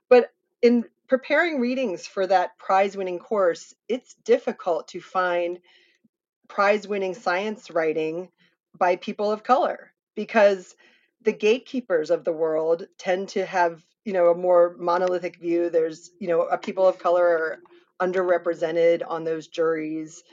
But 0.10 0.32
in 0.62 0.86
preparing 1.08 1.60
readings 1.60 2.08
for 2.08 2.26
that 2.28 2.58
prize 2.58 2.96
winning 2.96 3.20
course, 3.20 3.74
it's 3.88 4.16
difficult 4.26 4.88
to 4.90 5.02
find 5.02 5.60
prize 6.48 6.88
winning 6.88 7.14
science 7.14 7.72
writing 7.72 8.30
by 8.78 8.96
people 8.96 9.32
of 9.32 9.44
color 9.44 9.92
because 10.16 10.76
the 11.22 11.34
gatekeepers 11.34 12.10
of 12.10 12.24
the 12.24 12.34
world 12.34 12.88
tend 12.98 13.30
to 13.30 13.46
have 13.46 13.84
you 14.06 14.14
know, 14.14 14.28
a 14.30 14.36
more 14.36 14.76
monolithic 14.78 15.38
view. 15.40 15.70
There's, 15.70 16.12
you 16.20 16.28
know, 16.28 16.48
people 16.62 16.88
of 16.88 17.00
color 17.00 17.26
are 17.26 17.60
underrepresented 18.02 19.02
on 19.08 19.24
those 19.24 19.48
juries, 19.48 20.24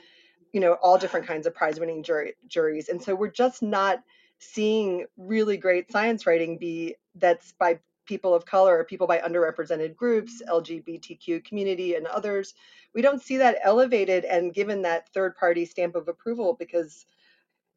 you 0.53 0.59
know, 0.59 0.73
all 0.73 0.97
different 0.97 1.25
kinds 1.25 1.47
of 1.47 1.55
prize 1.55 1.79
winning 1.79 2.03
jury, 2.03 2.33
juries. 2.47 2.89
And 2.89 3.01
so 3.01 3.15
we're 3.15 3.31
just 3.31 3.61
not 3.61 4.03
seeing 4.39 5.05
really 5.17 5.57
great 5.57 5.91
science 5.91 6.25
writing 6.25 6.57
be 6.57 6.95
that's 7.15 7.53
by 7.53 7.79
people 8.05 8.33
of 8.33 8.45
color 8.45 8.77
or 8.77 8.83
people 8.83 9.07
by 9.07 9.19
underrepresented 9.19 9.95
groups, 9.95 10.41
LGBTQ 10.49 11.43
community 11.45 11.95
and 11.95 12.07
others. 12.07 12.53
We 12.93 13.01
don't 13.01 13.21
see 13.21 13.37
that 13.37 13.59
elevated 13.63 14.25
and 14.25 14.53
given 14.53 14.81
that 14.81 15.07
third 15.13 15.35
party 15.35 15.65
stamp 15.65 15.95
of 15.95 16.07
approval 16.07 16.55
because 16.59 17.05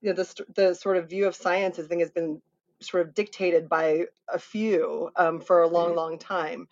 you 0.01 0.09
know 0.13 0.17
the, 0.17 0.45
the 0.55 0.75
sort 0.75 0.97
of 0.97 1.09
view 1.09 1.27
of 1.27 1.35
science 1.37 1.79
I 1.79 1.83
think 1.83 2.01
has 2.01 2.11
been 2.11 2.41
sort 2.81 3.07
of 3.07 3.15
dictated 3.15 3.69
by 3.69 4.07
a 4.29 4.39
few 4.39 5.11
um, 5.17 5.41
for 5.41 5.63
a 5.63 5.69
long, 5.69 5.95
long 5.95 6.19
time. 6.19 6.69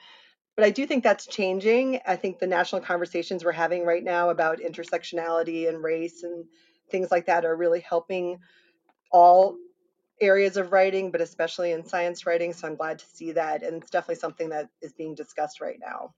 But 0.56 0.64
I 0.66 0.70
do 0.70 0.86
think 0.86 1.02
that's 1.02 1.26
changing. 1.26 2.00
I 2.06 2.16
think 2.16 2.38
the 2.38 2.46
national 2.46 2.82
conversations 2.82 3.44
we're 3.44 3.52
having 3.52 3.84
right 3.86 4.04
now 4.04 4.30
about 4.30 4.58
intersectionality 4.58 5.68
and 5.68 5.82
race 5.82 6.22
and 6.24 6.44
things 6.90 7.10
like 7.10 7.26
that 7.26 7.44
are 7.44 7.56
really 7.56 7.80
helping 7.80 8.38
all 9.10 9.56
areas 10.20 10.56
of 10.56 10.72
writing, 10.72 11.10
but 11.10 11.20
especially 11.20 11.72
in 11.72 11.84
science 11.84 12.26
writing. 12.26 12.52
So 12.52 12.66
I'm 12.68 12.76
glad 12.76 12.98
to 12.98 13.06
see 13.06 13.32
that. 13.32 13.62
And 13.62 13.82
it's 13.82 13.90
definitely 13.90 14.16
something 14.16 14.50
that 14.50 14.68
is 14.82 14.92
being 14.92 15.14
discussed 15.14 15.60
right 15.60 15.78
now. 15.80 16.14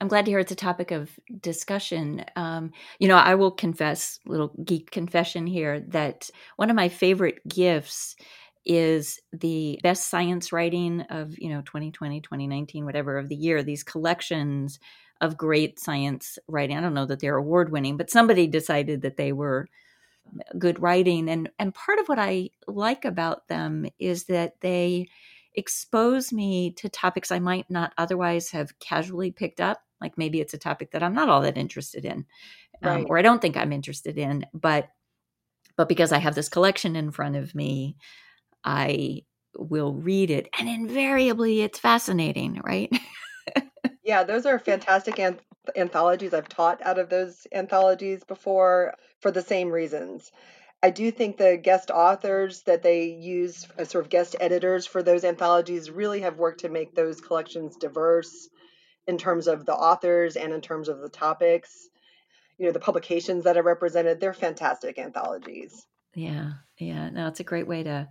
I'm 0.00 0.08
glad 0.08 0.26
to 0.26 0.30
hear 0.30 0.40
it's 0.40 0.52
a 0.52 0.56
topic 0.56 0.90
of 0.90 1.10
discussion. 1.40 2.24
Um, 2.36 2.72
you 2.98 3.08
know, 3.08 3.16
I 3.16 3.34
will 3.36 3.50
confess, 3.50 4.18
little 4.26 4.52
geek 4.64 4.90
confession 4.90 5.46
here, 5.46 5.80
that 5.88 6.28
one 6.56 6.68
of 6.68 6.76
my 6.76 6.88
favorite 6.88 7.46
gifts 7.48 8.16
is 8.64 9.20
the 9.32 9.78
best 9.82 10.08
science 10.08 10.52
writing 10.52 11.02
of, 11.02 11.38
you 11.38 11.48
know, 11.48 11.60
2020, 11.62 12.20
2019, 12.20 12.84
whatever 12.84 13.18
of 13.18 13.28
the 13.28 13.36
year, 13.36 13.62
these 13.62 13.82
collections 13.82 14.78
of 15.20 15.36
great 15.36 15.78
science 15.78 16.38
writing. 16.48 16.76
I 16.76 16.80
don't 16.80 16.94
know 16.94 17.06
that 17.06 17.20
they're 17.20 17.36
award 17.36 17.70
winning, 17.70 17.96
but 17.96 18.10
somebody 18.10 18.46
decided 18.46 19.02
that 19.02 19.16
they 19.16 19.32
were 19.32 19.68
good 20.58 20.80
writing. 20.80 21.28
And 21.28 21.50
and 21.58 21.74
part 21.74 21.98
of 21.98 22.08
what 22.08 22.18
I 22.18 22.50
like 22.66 23.04
about 23.04 23.48
them 23.48 23.86
is 23.98 24.24
that 24.24 24.60
they 24.60 25.08
expose 25.54 26.32
me 26.32 26.72
to 26.72 26.88
topics 26.88 27.30
I 27.30 27.38
might 27.38 27.70
not 27.70 27.92
otherwise 27.96 28.50
have 28.50 28.78
casually 28.80 29.30
picked 29.30 29.60
up. 29.60 29.82
Like 30.00 30.18
maybe 30.18 30.40
it's 30.40 30.54
a 30.54 30.58
topic 30.58 30.90
that 30.90 31.02
I'm 31.02 31.14
not 31.14 31.28
all 31.28 31.42
that 31.42 31.56
interested 31.56 32.04
in 32.04 32.26
um, 32.82 33.06
or 33.08 33.18
I 33.18 33.22
don't 33.22 33.40
think 33.40 33.56
I'm 33.56 33.72
interested 33.72 34.18
in 34.18 34.46
but 34.52 34.88
but 35.76 35.88
because 35.88 36.12
I 36.12 36.18
have 36.18 36.34
this 36.34 36.48
collection 36.48 36.96
in 36.96 37.10
front 37.10 37.36
of 37.36 37.54
me 37.54 37.96
I 38.64 39.22
will 39.56 39.94
read 39.94 40.30
it 40.30 40.48
and 40.58 40.68
invariably 40.68 41.60
it's 41.60 41.78
fascinating 41.78 42.60
right 42.64 42.92
yeah 44.04 44.24
those 44.24 44.46
are 44.46 44.58
fantastic 44.58 45.20
and 45.20 45.38
anthologies. 45.76 46.34
I've 46.34 46.48
taught 46.48 46.84
out 46.84 46.98
of 46.98 47.08
those 47.08 47.46
anthologies 47.52 48.24
before 48.24 48.94
for 49.20 49.30
the 49.30 49.42
same 49.42 49.70
reasons. 49.70 50.30
I 50.82 50.90
do 50.90 51.10
think 51.10 51.36
the 51.36 51.56
guest 51.56 51.90
authors 51.90 52.62
that 52.62 52.82
they 52.82 53.04
use 53.06 53.66
as 53.78 53.88
sort 53.88 54.04
of 54.04 54.10
guest 54.10 54.36
editors 54.38 54.86
for 54.86 55.02
those 55.02 55.24
anthologies 55.24 55.90
really 55.90 56.20
have 56.20 56.38
worked 56.38 56.60
to 56.60 56.68
make 56.68 56.94
those 56.94 57.20
collections 57.20 57.76
diverse 57.76 58.48
in 59.06 59.16
terms 59.16 59.46
of 59.46 59.64
the 59.64 59.74
authors 59.74 60.36
and 60.36 60.52
in 60.52 60.60
terms 60.60 60.88
of 60.88 61.00
the 61.00 61.08
topics. 61.08 61.88
You 62.58 62.66
know, 62.66 62.72
the 62.72 62.80
publications 62.80 63.44
that 63.44 63.56
are 63.56 63.62
represented, 63.62 64.20
they're 64.20 64.34
fantastic 64.34 64.98
anthologies. 64.98 65.86
Yeah, 66.14 66.52
yeah. 66.78 67.08
No, 67.10 67.28
it's 67.28 67.40
a 67.40 67.44
great 67.44 67.66
way 67.66 67.82
to 67.82 68.08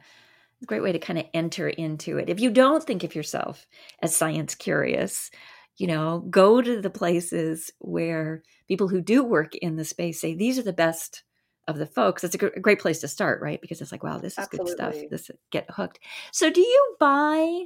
great 0.65 0.83
way 0.83 0.91
to 0.91 0.99
kind 0.99 1.19
of 1.19 1.25
enter 1.33 1.69
into 1.69 2.17
it. 2.17 2.29
If 2.29 2.39
you 2.39 2.51
don't 2.51 2.83
think 2.83 3.03
of 3.03 3.15
yourself 3.15 3.67
as 4.01 4.15
science 4.15 4.55
curious, 4.55 5.31
you 5.77 5.87
know, 5.87 6.25
go 6.29 6.61
to 6.61 6.81
the 6.81 6.89
places 6.89 7.71
where 7.79 8.43
people 8.67 8.87
who 8.87 9.01
do 9.01 9.23
work 9.23 9.55
in 9.55 9.75
the 9.75 9.85
space 9.85 10.21
say 10.21 10.33
these 10.35 10.59
are 10.59 10.63
the 10.63 10.73
best 10.73 11.23
of 11.67 11.77
the 11.77 11.85
folks. 11.85 12.23
It's 12.23 12.35
a 12.35 12.37
great 12.37 12.79
place 12.79 12.99
to 13.01 13.07
start, 13.07 13.41
right? 13.41 13.61
Because 13.61 13.81
it's 13.81 13.91
like, 13.91 14.03
wow, 14.03 14.19
this 14.19 14.33
is 14.33 14.39
Absolutely. 14.39 14.75
good 14.75 14.77
stuff. 14.77 15.09
This 15.09 15.31
get 15.51 15.69
hooked. 15.69 15.99
So, 16.31 16.49
do 16.49 16.61
you 16.61 16.95
buy 16.99 17.65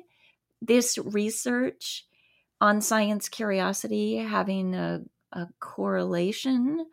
this 0.62 0.98
research 0.98 2.06
on 2.62 2.82
science 2.82 3.30
curiosity 3.30 4.18
having 4.18 4.76
a, 4.76 5.02
a 5.32 5.48
correlation 5.60 6.86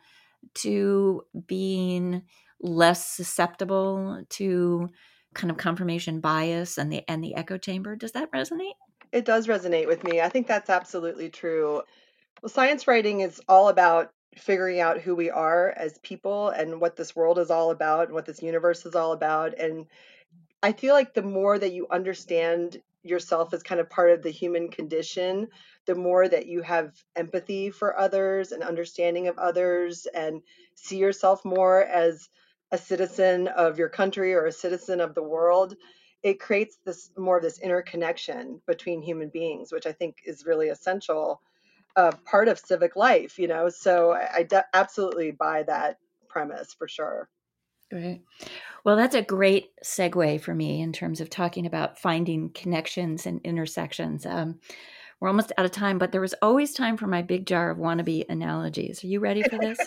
to 0.55 1.23
being 1.47 2.23
less 2.61 3.07
susceptible 3.07 4.25
to 4.31 4.89
kind 5.35 5.51
of 5.51 5.57
confirmation 5.57 6.21
bias 6.21 6.79
and 6.79 6.93
the 6.93 7.03
and 7.09 7.23
the 7.23 7.35
echo 7.35 7.59
chamber? 7.59 7.97
Does 7.97 8.13
that 8.13 8.31
resonate? 8.33 8.75
It 9.13 9.25
does 9.25 9.47
resonate 9.47 9.87
with 9.87 10.03
me. 10.05 10.21
I 10.21 10.29
think 10.29 10.47
that's 10.47 10.71
absolutely 10.71 11.29
true. 11.29 11.83
Well, 12.43 12.51
science 12.51 12.89
writing 12.89 13.21
is 13.21 13.41
all 13.49 13.69
about 13.69 14.11
figuring 14.37 14.81
out 14.81 15.01
who 15.01 15.15
we 15.15 15.31
are 15.31 15.71
as 15.77 15.99
people 15.99 16.49
and 16.49 16.81
what 16.81 16.97
this 16.97 17.15
world 17.15 17.39
is 17.39 17.51
all 17.51 17.71
about 17.71 18.07
and 18.07 18.15
what 18.15 18.27
this 18.27 18.43
universe 18.43 18.85
is 18.85 18.95
all 18.95 19.13
about. 19.13 19.59
And 19.59 19.87
I 20.63 20.73
feel 20.73 20.95
like 20.95 21.15
the 21.15 21.23
more 21.23 21.59
that 21.59 21.73
you 21.73 21.87
understand 21.91 22.81
yourself 23.03 23.53
as 23.53 23.63
kind 23.63 23.81
of 23.81 23.91
part 23.91 24.11
of 24.11 24.23
the 24.23 24.31
human 24.31 24.69
condition, 24.71 25.49
the 25.87 25.95
more 25.95 26.27
that 26.29 26.47
you 26.47 26.63
have 26.63 26.93
empathy 27.15 27.71
for 27.71 27.99
others 27.99 28.51
and 28.51 28.63
understanding 28.63 29.29
of 29.29 29.39
others 29.39 30.07
and 30.15 30.41
see 30.75 30.97
yourself 30.97 31.45
more 31.45 31.83
as 31.83 32.29
a 32.75 32.79
citizen 32.79 33.47
of 33.49 33.79
your 33.79 33.89
country 33.89 34.35
or 34.35 34.47
a 34.47 34.53
citizen 34.53 35.01
of 35.01 35.15
the 35.15 35.23
world, 35.23 35.77
it 36.25 36.41
creates 36.41 36.79
this 36.85 37.11
more 37.17 37.37
of 37.37 37.43
this 37.43 37.61
interconnection 37.61 38.61
between 38.67 39.01
human 39.01 39.29
beings, 39.29 39.71
which 39.71 39.87
I 39.87 39.93
think 39.93 40.17
is 40.27 40.45
really 40.45 40.71
essential 40.71 41.41
uh, 41.95 42.11
part 42.25 42.49
of 42.49 42.59
civic 42.59 42.97
life. 42.97 43.39
You 43.39 43.47
know, 43.47 43.69
so 43.69 44.13
I, 44.13 44.39
I 44.39 44.43
de- 44.43 44.67
absolutely 44.75 45.31
buy 45.31 45.63
that 45.63 45.99
premise 46.29 46.75
for 46.75 46.89
sure. 46.89 47.29
Great. 47.93 48.23
Well, 48.83 48.97
that's 48.97 49.15
a 49.15 49.23
great 49.23 49.71
segue 49.85 50.41
for 50.41 50.53
me 50.53 50.81
in 50.81 50.93
terms 50.93 51.21
of 51.21 51.31
talking 51.31 51.67
about 51.67 52.01
finding 52.01 52.51
connections 52.51 53.25
and 53.25 53.41
intersections. 53.45 54.27
Um, 54.27 54.59
we're 55.21 55.29
almost 55.29 55.53
out 55.57 55.65
of 55.65 55.71
time, 55.71 55.99
but 55.99 56.11
there 56.11 56.21
was 56.21 56.35
always 56.43 56.75
time 56.75 56.97
for 56.97 57.07
my 57.07 57.23
big 57.23 57.47
jar 57.47 57.71
of 57.71 57.79
wannabe 57.79 58.29
analogies. 58.29 59.05
Are 59.05 59.07
you 59.07 59.21
ready 59.21 59.45
for 59.45 59.59
this? 59.59 59.79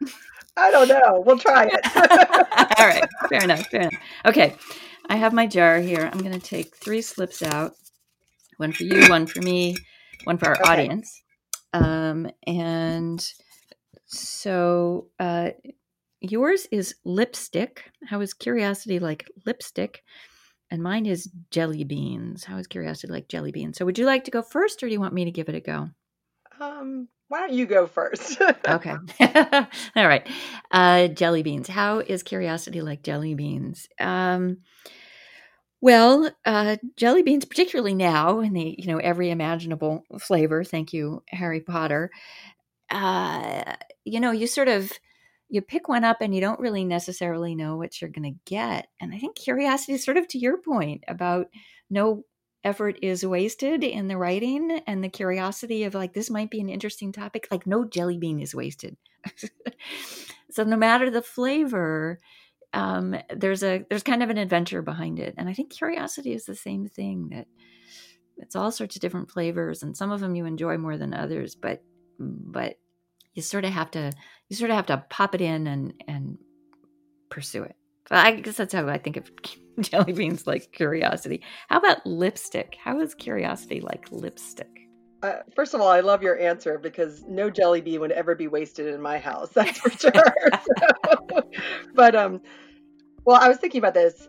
I 0.56 0.70
don't 0.70 0.88
know. 0.88 1.22
We'll 1.24 1.38
try 1.38 1.68
it. 1.70 1.80
All 2.78 2.86
right. 2.86 3.04
Fair 3.28 3.42
enough. 3.42 3.66
Fair 3.66 3.82
enough. 3.82 3.94
Okay. 4.26 4.54
I 5.08 5.16
have 5.16 5.32
my 5.32 5.46
jar 5.46 5.80
here. 5.80 6.08
I'm 6.12 6.20
going 6.20 6.38
to 6.38 6.46
take 6.46 6.76
three 6.76 7.02
slips 7.02 7.42
out 7.42 7.72
one 8.56 8.72
for 8.72 8.84
you, 8.84 9.08
one 9.08 9.26
for 9.26 9.40
me, 9.42 9.76
one 10.24 10.38
for 10.38 10.48
our 10.48 10.60
okay. 10.60 10.70
audience. 10.70 11.22
Um, 11.72 12.30
and 12.46 13.26
so 14.06 15.08
uh, 15.18 15.50
yours 16.20 16.66
is 16.70 16.94
lipstick. 17.04 17.90
How 18.06 18.20
is 18.20 18.32
curiosity 18.32 18.98
like 18.98 19.26
lipstick? 19.44 20.02
And 20.70 20.82
mine 20.82 21.06
is 21.06 21.30
jelly 21.50 21.84
beans. 21.84 22.44
How 22.44 22.56
is 22.56 22.66
curiosity 22.66 23.12
like 23.12 23.28
jelly 23.28 23.52
beans? 23.52 23.76
So 23.76 23.84
would 23.84 23.98
you 23.98 24.06
like 24.06 24.24
to 24.24 24.30
go 24.30 24.42
first 24.42 24.82
or 24.82 24.86
do 24.86 24.92
you 24.92 25.00
want 25.00 25.14
me 25.14 25.24
to 25.24 25.30
give 25.30 25.48
it 25.48 25.54
a 25.54 25.60
go? 25.60 25.90
Um, 26.60 27.08
why 27.34 27.40
don't 27.40 27.52
you 27.52 27.66
go 27.66 27.88
first? 27.88 28.40
okay. 28.68 28.94
All 29.96 30.06
right. 30.06 30.24
Uh, 30.70 31.08
jelly 31.08 31.42
beans. 31.42 31.66
How 31.66 31.98
is 31.98 32.22
curiosity 32.22 32.80
like 32.80 33.02
jelly 33.02 33.34
beans? 33.34 33.88
Um, 33.98 34.58
well, 35.80 36.30
uh, 36.44 36.76
jelly 36.96 37.24
beans, 37.24 37.44
particularly 37.44 37.92
now 37.92 38.38
in 38.38 38.52
the 38.52 38.76
you 38.78 38.86
know 38.86 38.98
every 38.98 39.30
imaginable 39.30 40.04
flavor. 40.20 40.62
Thank 40.62 40.92
you, 40.92 41.24
Harry 41.26 41.60
Potter. 41.60 42.12
Uh, 42.88 43.74
you 44.04 44.20
know, 44.20 44.30
you 44.30 44.46
sort 44.46 44.68
of 44.68 44.92
you 45.48 45.60
pick 45.60 45.88
one 45.88 46.04
up 46.04 46.20
and 46.20 46.32
you 46.32 46.40
don't 46.40 46.60
really 46.60 46.84
necessarily 46.84 47.56
know 47.56 47.76
what 47.76 48.00
you're 48.00 48.10
going 48.10 48.32
to 48.32 48.40
get. 48.48 48.86
And 49.00 49.12
I 49.12 49.18
think 49.18 49.34
curiosity 49.34 49.94
is 49.94 50.04
sort 50.04 50.18
of 50.18 50.28
to 50.28 50.38
your 50.38 50.58
point 50.58 51.02
about 51.08 51.48
no 51.90 52.22
effort 52.64 52.98
is 53.02 53.24
wasted 53.24 53.84
in 53.84 54.08
the 54.08 54.16
writing 54.16 54.82
and 54.86 55.04
the 55.04 55.08
curiosity 55.08 55.84
of 55.84 55.94
like 55.94 56.12
this 56.14 56.30
might 56.30 56.50
be 56.50 56.60
an 56.60 56.68
interesting 56.68 57.12
topic 57.12 57.46
like 57.50 57.66
no 57.66 57.84
jelly 57.84 58.18
bean 58.18 58.40
is 58.40 58.54
wasted. 58.54 58.96
So 60.50 60.62
no 60.62 60.76
matter 60.76 61.10
the 61.10 61.20
flavor 61.20 62.20
um, 62.72 63.16
there's 63.34 63.64
a 63.64 63.84
there's 63.90 64.04
kind 64.04 64.22
of 64.22 64.30
an 64.30 64.38
adventure 64.38 64.82
behind 64.82 65.18
it. 65.18 65.34
And 65.36 65.48
i 65.48 65.52
think 65.52 65.72
curiosity 65.72 66.32
is 66.32 66.44
the 66.44 66.54
same 66.54 66.86
thing 66.86 67.30
that 67.30 67.48
it's 68.36 68.56
all 68.56 68.70
sorts 68.70 68.96
of 68.96 69.02
different 69.02 69.30
flavors 69.30 69.82
and 69.82 69.96
some 69.96 70.10
of 70.10 70.20
them 70.20 70.34
you 70.34 70.44
enjoy 70.44 70.76
more 70.78 70.96
than 70.96 71.14
others 71.14 71.54
but 71.54 71.82
but 72.18 72.76
you 73.34 73.42
sort 73.42 73.64
of 73.64 73.72
have 73.72 73.90
to 73.92 74.12
you 74.48 74.56
sort 74.56 74.70
of 74.70 74.76
have 74.76 74.86
to 74.86 75.04
pop 75.10 75.34
it 75.34 75.40
in 75.40 75.66
and 75.66 75.94
and 76.06 76.38
pursue 77.30 77.62
it 77.62 77.76
I 78.10 78.32
guess 78.32 78.56
that's 78.56 78.74
how 78.74 78.88
I 78.88 78.98
think 78.98 79.16
of 79.16 79.30
jelly 79.80 80.12
beans 80.12 80.46
like 80.46 80.72
curiosity. 80.72 81.42
How 81.68 81.78
about 81.78 82.04
lipstick? 82.06 82.76
How 82.82 83.00
is 83.00 83.14
curiosity 83.14 83.80
like 83.80 84.10
lipstick? 84.10 84.68
Uh, 85.22 85.38
first 85.56 85.72
of 85.72 85.80
all, 85.80 85.88
I 85.88 86.00
love 86.00 86.22
your 86.22 86.38
answer 86.38 86.78
because 86.78 87.24
no 87.26 87.48
jelly 87.48 87.80
bean 87.80 88.00
would 88.00 88.12
ever 88.12 88.34
be 88.34 88.46
wasted 88.46 88.88
in 88.88 89.00
my 89.00 89.18
house. 89.18 89.48
That's 89.54 89.78
for 89.78 89.90
sure. 89.90 90.34
but 91.94 92.14
um, 92.14 92.42
well, 93.24 93.40
I 93.40 93.48
was 93.48 93.56
thinking 93.56 93.78
about 93.78 93.94
this. 93.94 94.28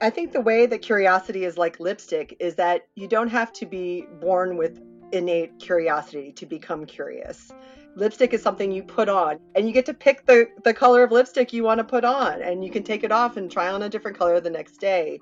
I 0.00 0.10
think 0.10 0.32
the 0.32 0.42
way 0.42 0.66
that 0.66 0.82
curiosity 0.82 1.44
is 1.44 1.56
like 1.56 1.80
lipstick 1.80 2.36
is 2.38 2.54
that 2.56 2.82
you 2.94 3.08
don't 3.08 3.28
have 3.28 3.52
to 3.54 3.66
be 3.66 4.06
born 4.20 4.56
with 4.56 4.78
innate 5.12 5.58
curiosity 5.58 6.32
to 6.32 6.46
become 6.46 6.86
curious. 6.86 7.52
Lipstick 7.96 8.32
is 8.32 8.42
something 8.42 8.70
you 8.70 8.82
put 8.82 9.08
on, 9.08 9.38
and 9.54 9.66
you 9.66 9.72
get 9.72 9.86
to 9.86 9.94
pick 9.94 10.24
the, 10.26 10.48
the 10.64 10.72
color 10.72 11.02
of 11.02 11.10
lipstick 11.10 11.52
you 11.52 11.64
want 11.64 11.78
to 11.78 11.84
put 11.84 12.04
on, 12.04 12.40
and 12.40 12.64
you 12.64 12.70
can 12.70 12.82
take 12.82 13.02
it 13.02 13.10
off 13.10 13.36
and 13.36 13.50
try 13.50 13.68
on 13.68 13.82
a 13.82 13.88
different 13.88 14.16
color 14.16 14.40
the 14.40 14.50
next 14.50 14.78
day. 14.78 15.20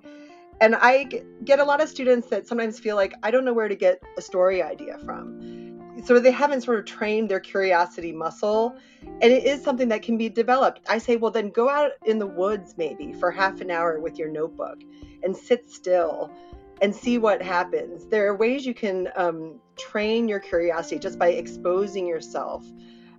And 0.61 0.75
I 0.75 1.09
get 1.45 1.61
a 1.61 1.65
lot 1.65 1.81
of 1.81 1.89
students 1.89 2.29
that 2.29 2.47
sometimes 2.47 2.79
feel 2.79 2.97
like 2.97 3.15
I 3.23 3.31
don't 3.31 3.45
know 3.45 3.53
where 3.53 3.69
to 3.69 3.77
get 3.77 4.03
a 4.17 4.23
story 4.23 4.63
idea 4.63 4.99
from 4.99 5.69
so 6.05 6.19
they 6.19 6.31
haven't 6.31 6.63
sort 6.63 6.79
of 6.79 6.85
trained 6.85 7.29
their 7.29 7.41
curiosity 7.41 8.13
muscle 8.13 8.77
and 9.03 9.33
it 9.33 9.45
is 9.45 9.63
something 9.63 9.89
that 9.89 10.03
can 10.03 10.17
be 10.17 10.29
developed 10.29 10.81
i 10.89 10.99
say 10.99 11.17
well 11.17 11.31
then 11.31 11.51
go 11.51 11.69
out 11.69 11.93
in 12.07 12.19
the 12.19 12.27
woods 12.27 12.75
maybe 12.77 13.13
for 13.15 13.31
half 13.31 13.61
an 13.61 13.71
hour 13.71 13.99
with 13.99 14.19
your 14.19 14.29
notebook 14.29 14.79
and 15.23 15.37
sit 15.37 15.71
still 15.71 16.31
and 16.81 16.95
see 16.95 17.19
what 17.19 17.43
happens. 17.43 18.07
There 18.07 18.27
are 18.29 18.37
ways 18.37 18.65
you 18.67 18.75
can 18.75 19.09
um, 19.17 19.61
train 19.79 20.29
your 20.29 20.41
curiosity 20.41 20.99
just 20.99 21.19
by 21.19 21.29
exposing 21.29 22.07
yourself 22.07 22.65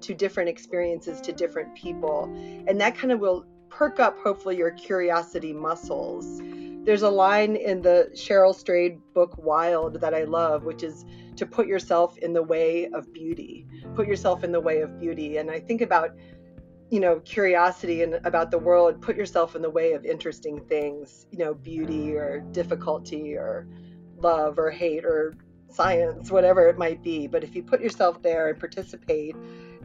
to 0.01 0.13
different 0.13 0.49
experiences 0.49 1.19
to 1.21 1.33
different 1.33 1.73
people. 1.75 2.25
And 2.67 2.79
that 2.79 2.95
kind 2.95 3.11
of 3.11 3.19
will 3.19 3.45
perk 3.69 3.99
up 3.99 4.17
hopefully 4.19 4.57
your 4.57 4.71
curiosity 4.71 5.53
muscles. 5.53 6.41
There's 6.85 7.01
a 7.01 7.09
line 7.09 7.55
in 7.55 7.81
the 7.81 8.09
cheryl 8.13 8.55
strayed 8.55 8.99
book 9.13 9.35
wild 9.37 9.99
that 10.01 10.13
i 10.13 10.23
love 10.23 10.63
which 10.63 10.81
is 10.81 11.05
to 11.35 11.45
put 11.45 11.67
yourself 11.67 12.17
in 12.17 12.33
the 12.33 12.41
way 12.41 12.89
of 12.93 13.13
beauty. 13.13 13.67
Put 13.95 14.07
yourself 14.07 14.43
in 14.43 14.51
the 14.51 14.59
way 14.59 14.81
of 14.81 14.99
beauty. 14.99 15.37
And 15.37 15.51
i 15.51 15.59
think 15.59 15.81
about 15.81 16.11
you 16.89 16.99
know 16.99 17.19
curiosity 17.21 18.01
and 18.03 18.15
about 18.25 18.51
the 18.51 18.57
world 18.57 19.01
put 19.01 19.15
yourself 19.15 19.55
in 19.55 19.61
the 19.61 19.69
way 19.69 19.93
of 19.93 20.05
interesting 20.05 20.59
things 20.65 21.27
you 21.31 21.37
know 21.37 21.53
beauty 21.53 22.15
or 22.15 22.39
difficulty 22.51 23.35
or 23.35 23.67
love 24.17 24.57
or 24.57 24.71
hate 24.71 25.05
or 25.05 25.35
science 25.69 26.31
whatever 26.31 26.67
it 26.67 26.77
might 26.77 27.01
be 27.03 27.27
but 27.27 27.43
if 27.43 27.55
you 27.55 27.61
put 27.61 27.79
yourself 27.79 28.21
there 28.23 28.49
and 28.49 28.59
participate 28.59 29.35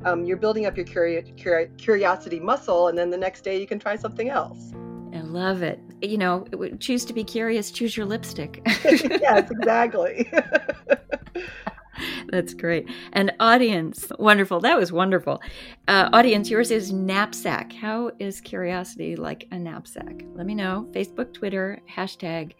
um, 0.04 0.24
you're 0.24 0.36
building 0.36 0.66
up 0.66 0.76
your 0.76 0.86
curi- 0.86 1.36
curi- 1.38 1.76
curiosity 1.78 2.40
muscle 2.40 2.88
and 2.88 2.96
then 2.96 3.10
the 3.10 3.16
next 3.16 3.42
day 3.42 3.60
you 3.60 3.66
can 3.66 3.78
try 3.78 3.94
something 3.94 4.30
else 4.30 4.72
I 5.14 5.20
love 5.20 5.62
it. 5.62 5.80
You 6.02 6.18
know, 6.18 6.44
choose 6.80 7.04
to 7.04 7.12
be 7.12 7.22
curious, 7.22 7.70
choose 7.70 7.96
your 7.96 8.04
lipstick. 8.04 8.60
yes, 8.84 9.48
exactly. 9.50 10.28
That's 12.28 12.54
great. 12.54 12.88
And 13.12 13.32
audience, 13.40 14.06
wonderful. 14.18 14.60
That 14.60 14.78
was 14.78 14.92
wonderful. 14.92 15.42
Uh, 15.88 16.08
audience, 16.12 16.50
yours 16.50 16.70
is 16.70 16.92
knapsack. 16.92 17.72
How 17.72 18.10
is 18.18 18.40
curiosity 18.40 19.16
like 19.16 19.46
a 19.50 19.58
knapsack? 19.58 20.24
Let 20.34 20.46
me 20.46 20.54
know. 20.54 20.88
Facebook, 20.92 21.32
Twitter, 21.32 21.80
hashtag 21.90 22.54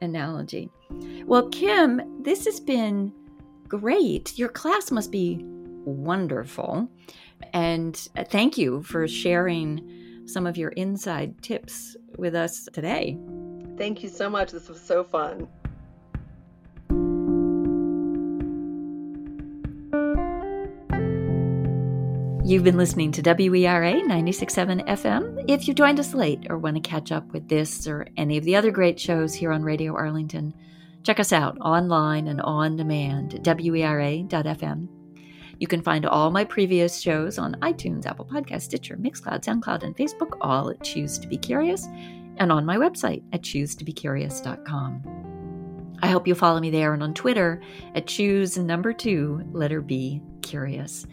analogy. 0.00 0.70
Well, 1.24 1.48
Kim, 1.48 2.22
this 2.22 2.44
has 2.44 2.60
been 2.60 3.12
great. 3.68 4.38
Your 4.38 4.48
class 4.48 4.90
must 4.90 5.10
be 5.10 5.40
wonderful. 5.42 6.88
And 7.52 7.96
thank 8.28 8.58
you 8.58 8.82
for 8.82 9.06
sharing 9.08 10.24
some 10.26 10.46
of 10.46 10.56
your 10.56 10.70
inside 10.70 11.40
tips 11.42 11.96
with 12.18 12.34
us 12.34 12.68
today. 12.72 13.18
Thank 13.76 14.02
you 14.02 14.08
so 14.08 14.28
much. 14.28 14.50
This 14.50 14.68
was 14.68 14.80
so 14.80 15.04
fun. 15.04 15.48
You've 22.46 22.62
been 22.62 22.76
listening 22.76 23.10
to 23.10 23.22
WERA 23.22 24.02
96.7 24.02 24.86
FM. 24.86 25.44
If 25.48 25.66
you 25.66 25.74
joined 25.74 25.98
us 25.98 26.14
late 26.14 26.46
or 26.48 26.58
want 26.58 26.76
to 26.76 26.80
catch 26.80 27.10
up 27.10 27.32
with 27.32 27.48
this 27.48 27.88
or 27.88 28.06
any 28.16 28.36
of 28.36 28.44
the 28.44 28.54
other 28.54 28.70
great 28.70 29.00
shows 29.00 29.34
here 29.34 29.50
on 29.50 29.64
Radio 29.64 29.96
Arlington, 29.96 30.54
check 31.02 31.18
us 31.18 31.32
out 31.32 31.58
online 31.58 32.28
and 32.28 32.40
on 32.42 32.76
demand 32.76 33.34
at 33.34 33.42
WERA.FM. 33.42 34.86
You 35.58 35.66
can 35.66 35.82
find 35.82 36.06
all 36.06 36.30
my 36.30 36.44
previous 36.44 37.00
shows 37.00 37.36
on 37.36 37.56
iTunes, 37.62 38.06
Apple 38.06 38.26
Podcast, 38.26 38.62
Stitcher, 38.62 38.96
Mixcloud, 38.96 39.42
SoundCloud, 39.42 39.82
and 39.82 39.96
Facebook, 39.96 40.38
all 40.40 40.70
at 40.70 40.84
Choose 40.84 41.18
to 41.18 41.26
Be 41.26 41.38
Curious, 41.38 41.88
and 42.36 42.52
on 42.52 42.64
my 42.64 42.76
website 42.76 43.24
at 43.32 43.42
choosetobecurious.com. 43.42 45.26
I 46.00 46.06
hope 46.06 46.28
you'll 46.28 46.36
follow 46.36 46.60
me 46.60 46.70
there 46.70 46.94
and 46.94 47.02
on 47.02 47.12
Twitter 47.12 47.60
at 47.96 48.06
choose 48.06 48.56
number 48.56 48.92
two, 48.92 49.42
letter 49.50 49.80
B, 49.80 50.22
curious. 50.42 51.08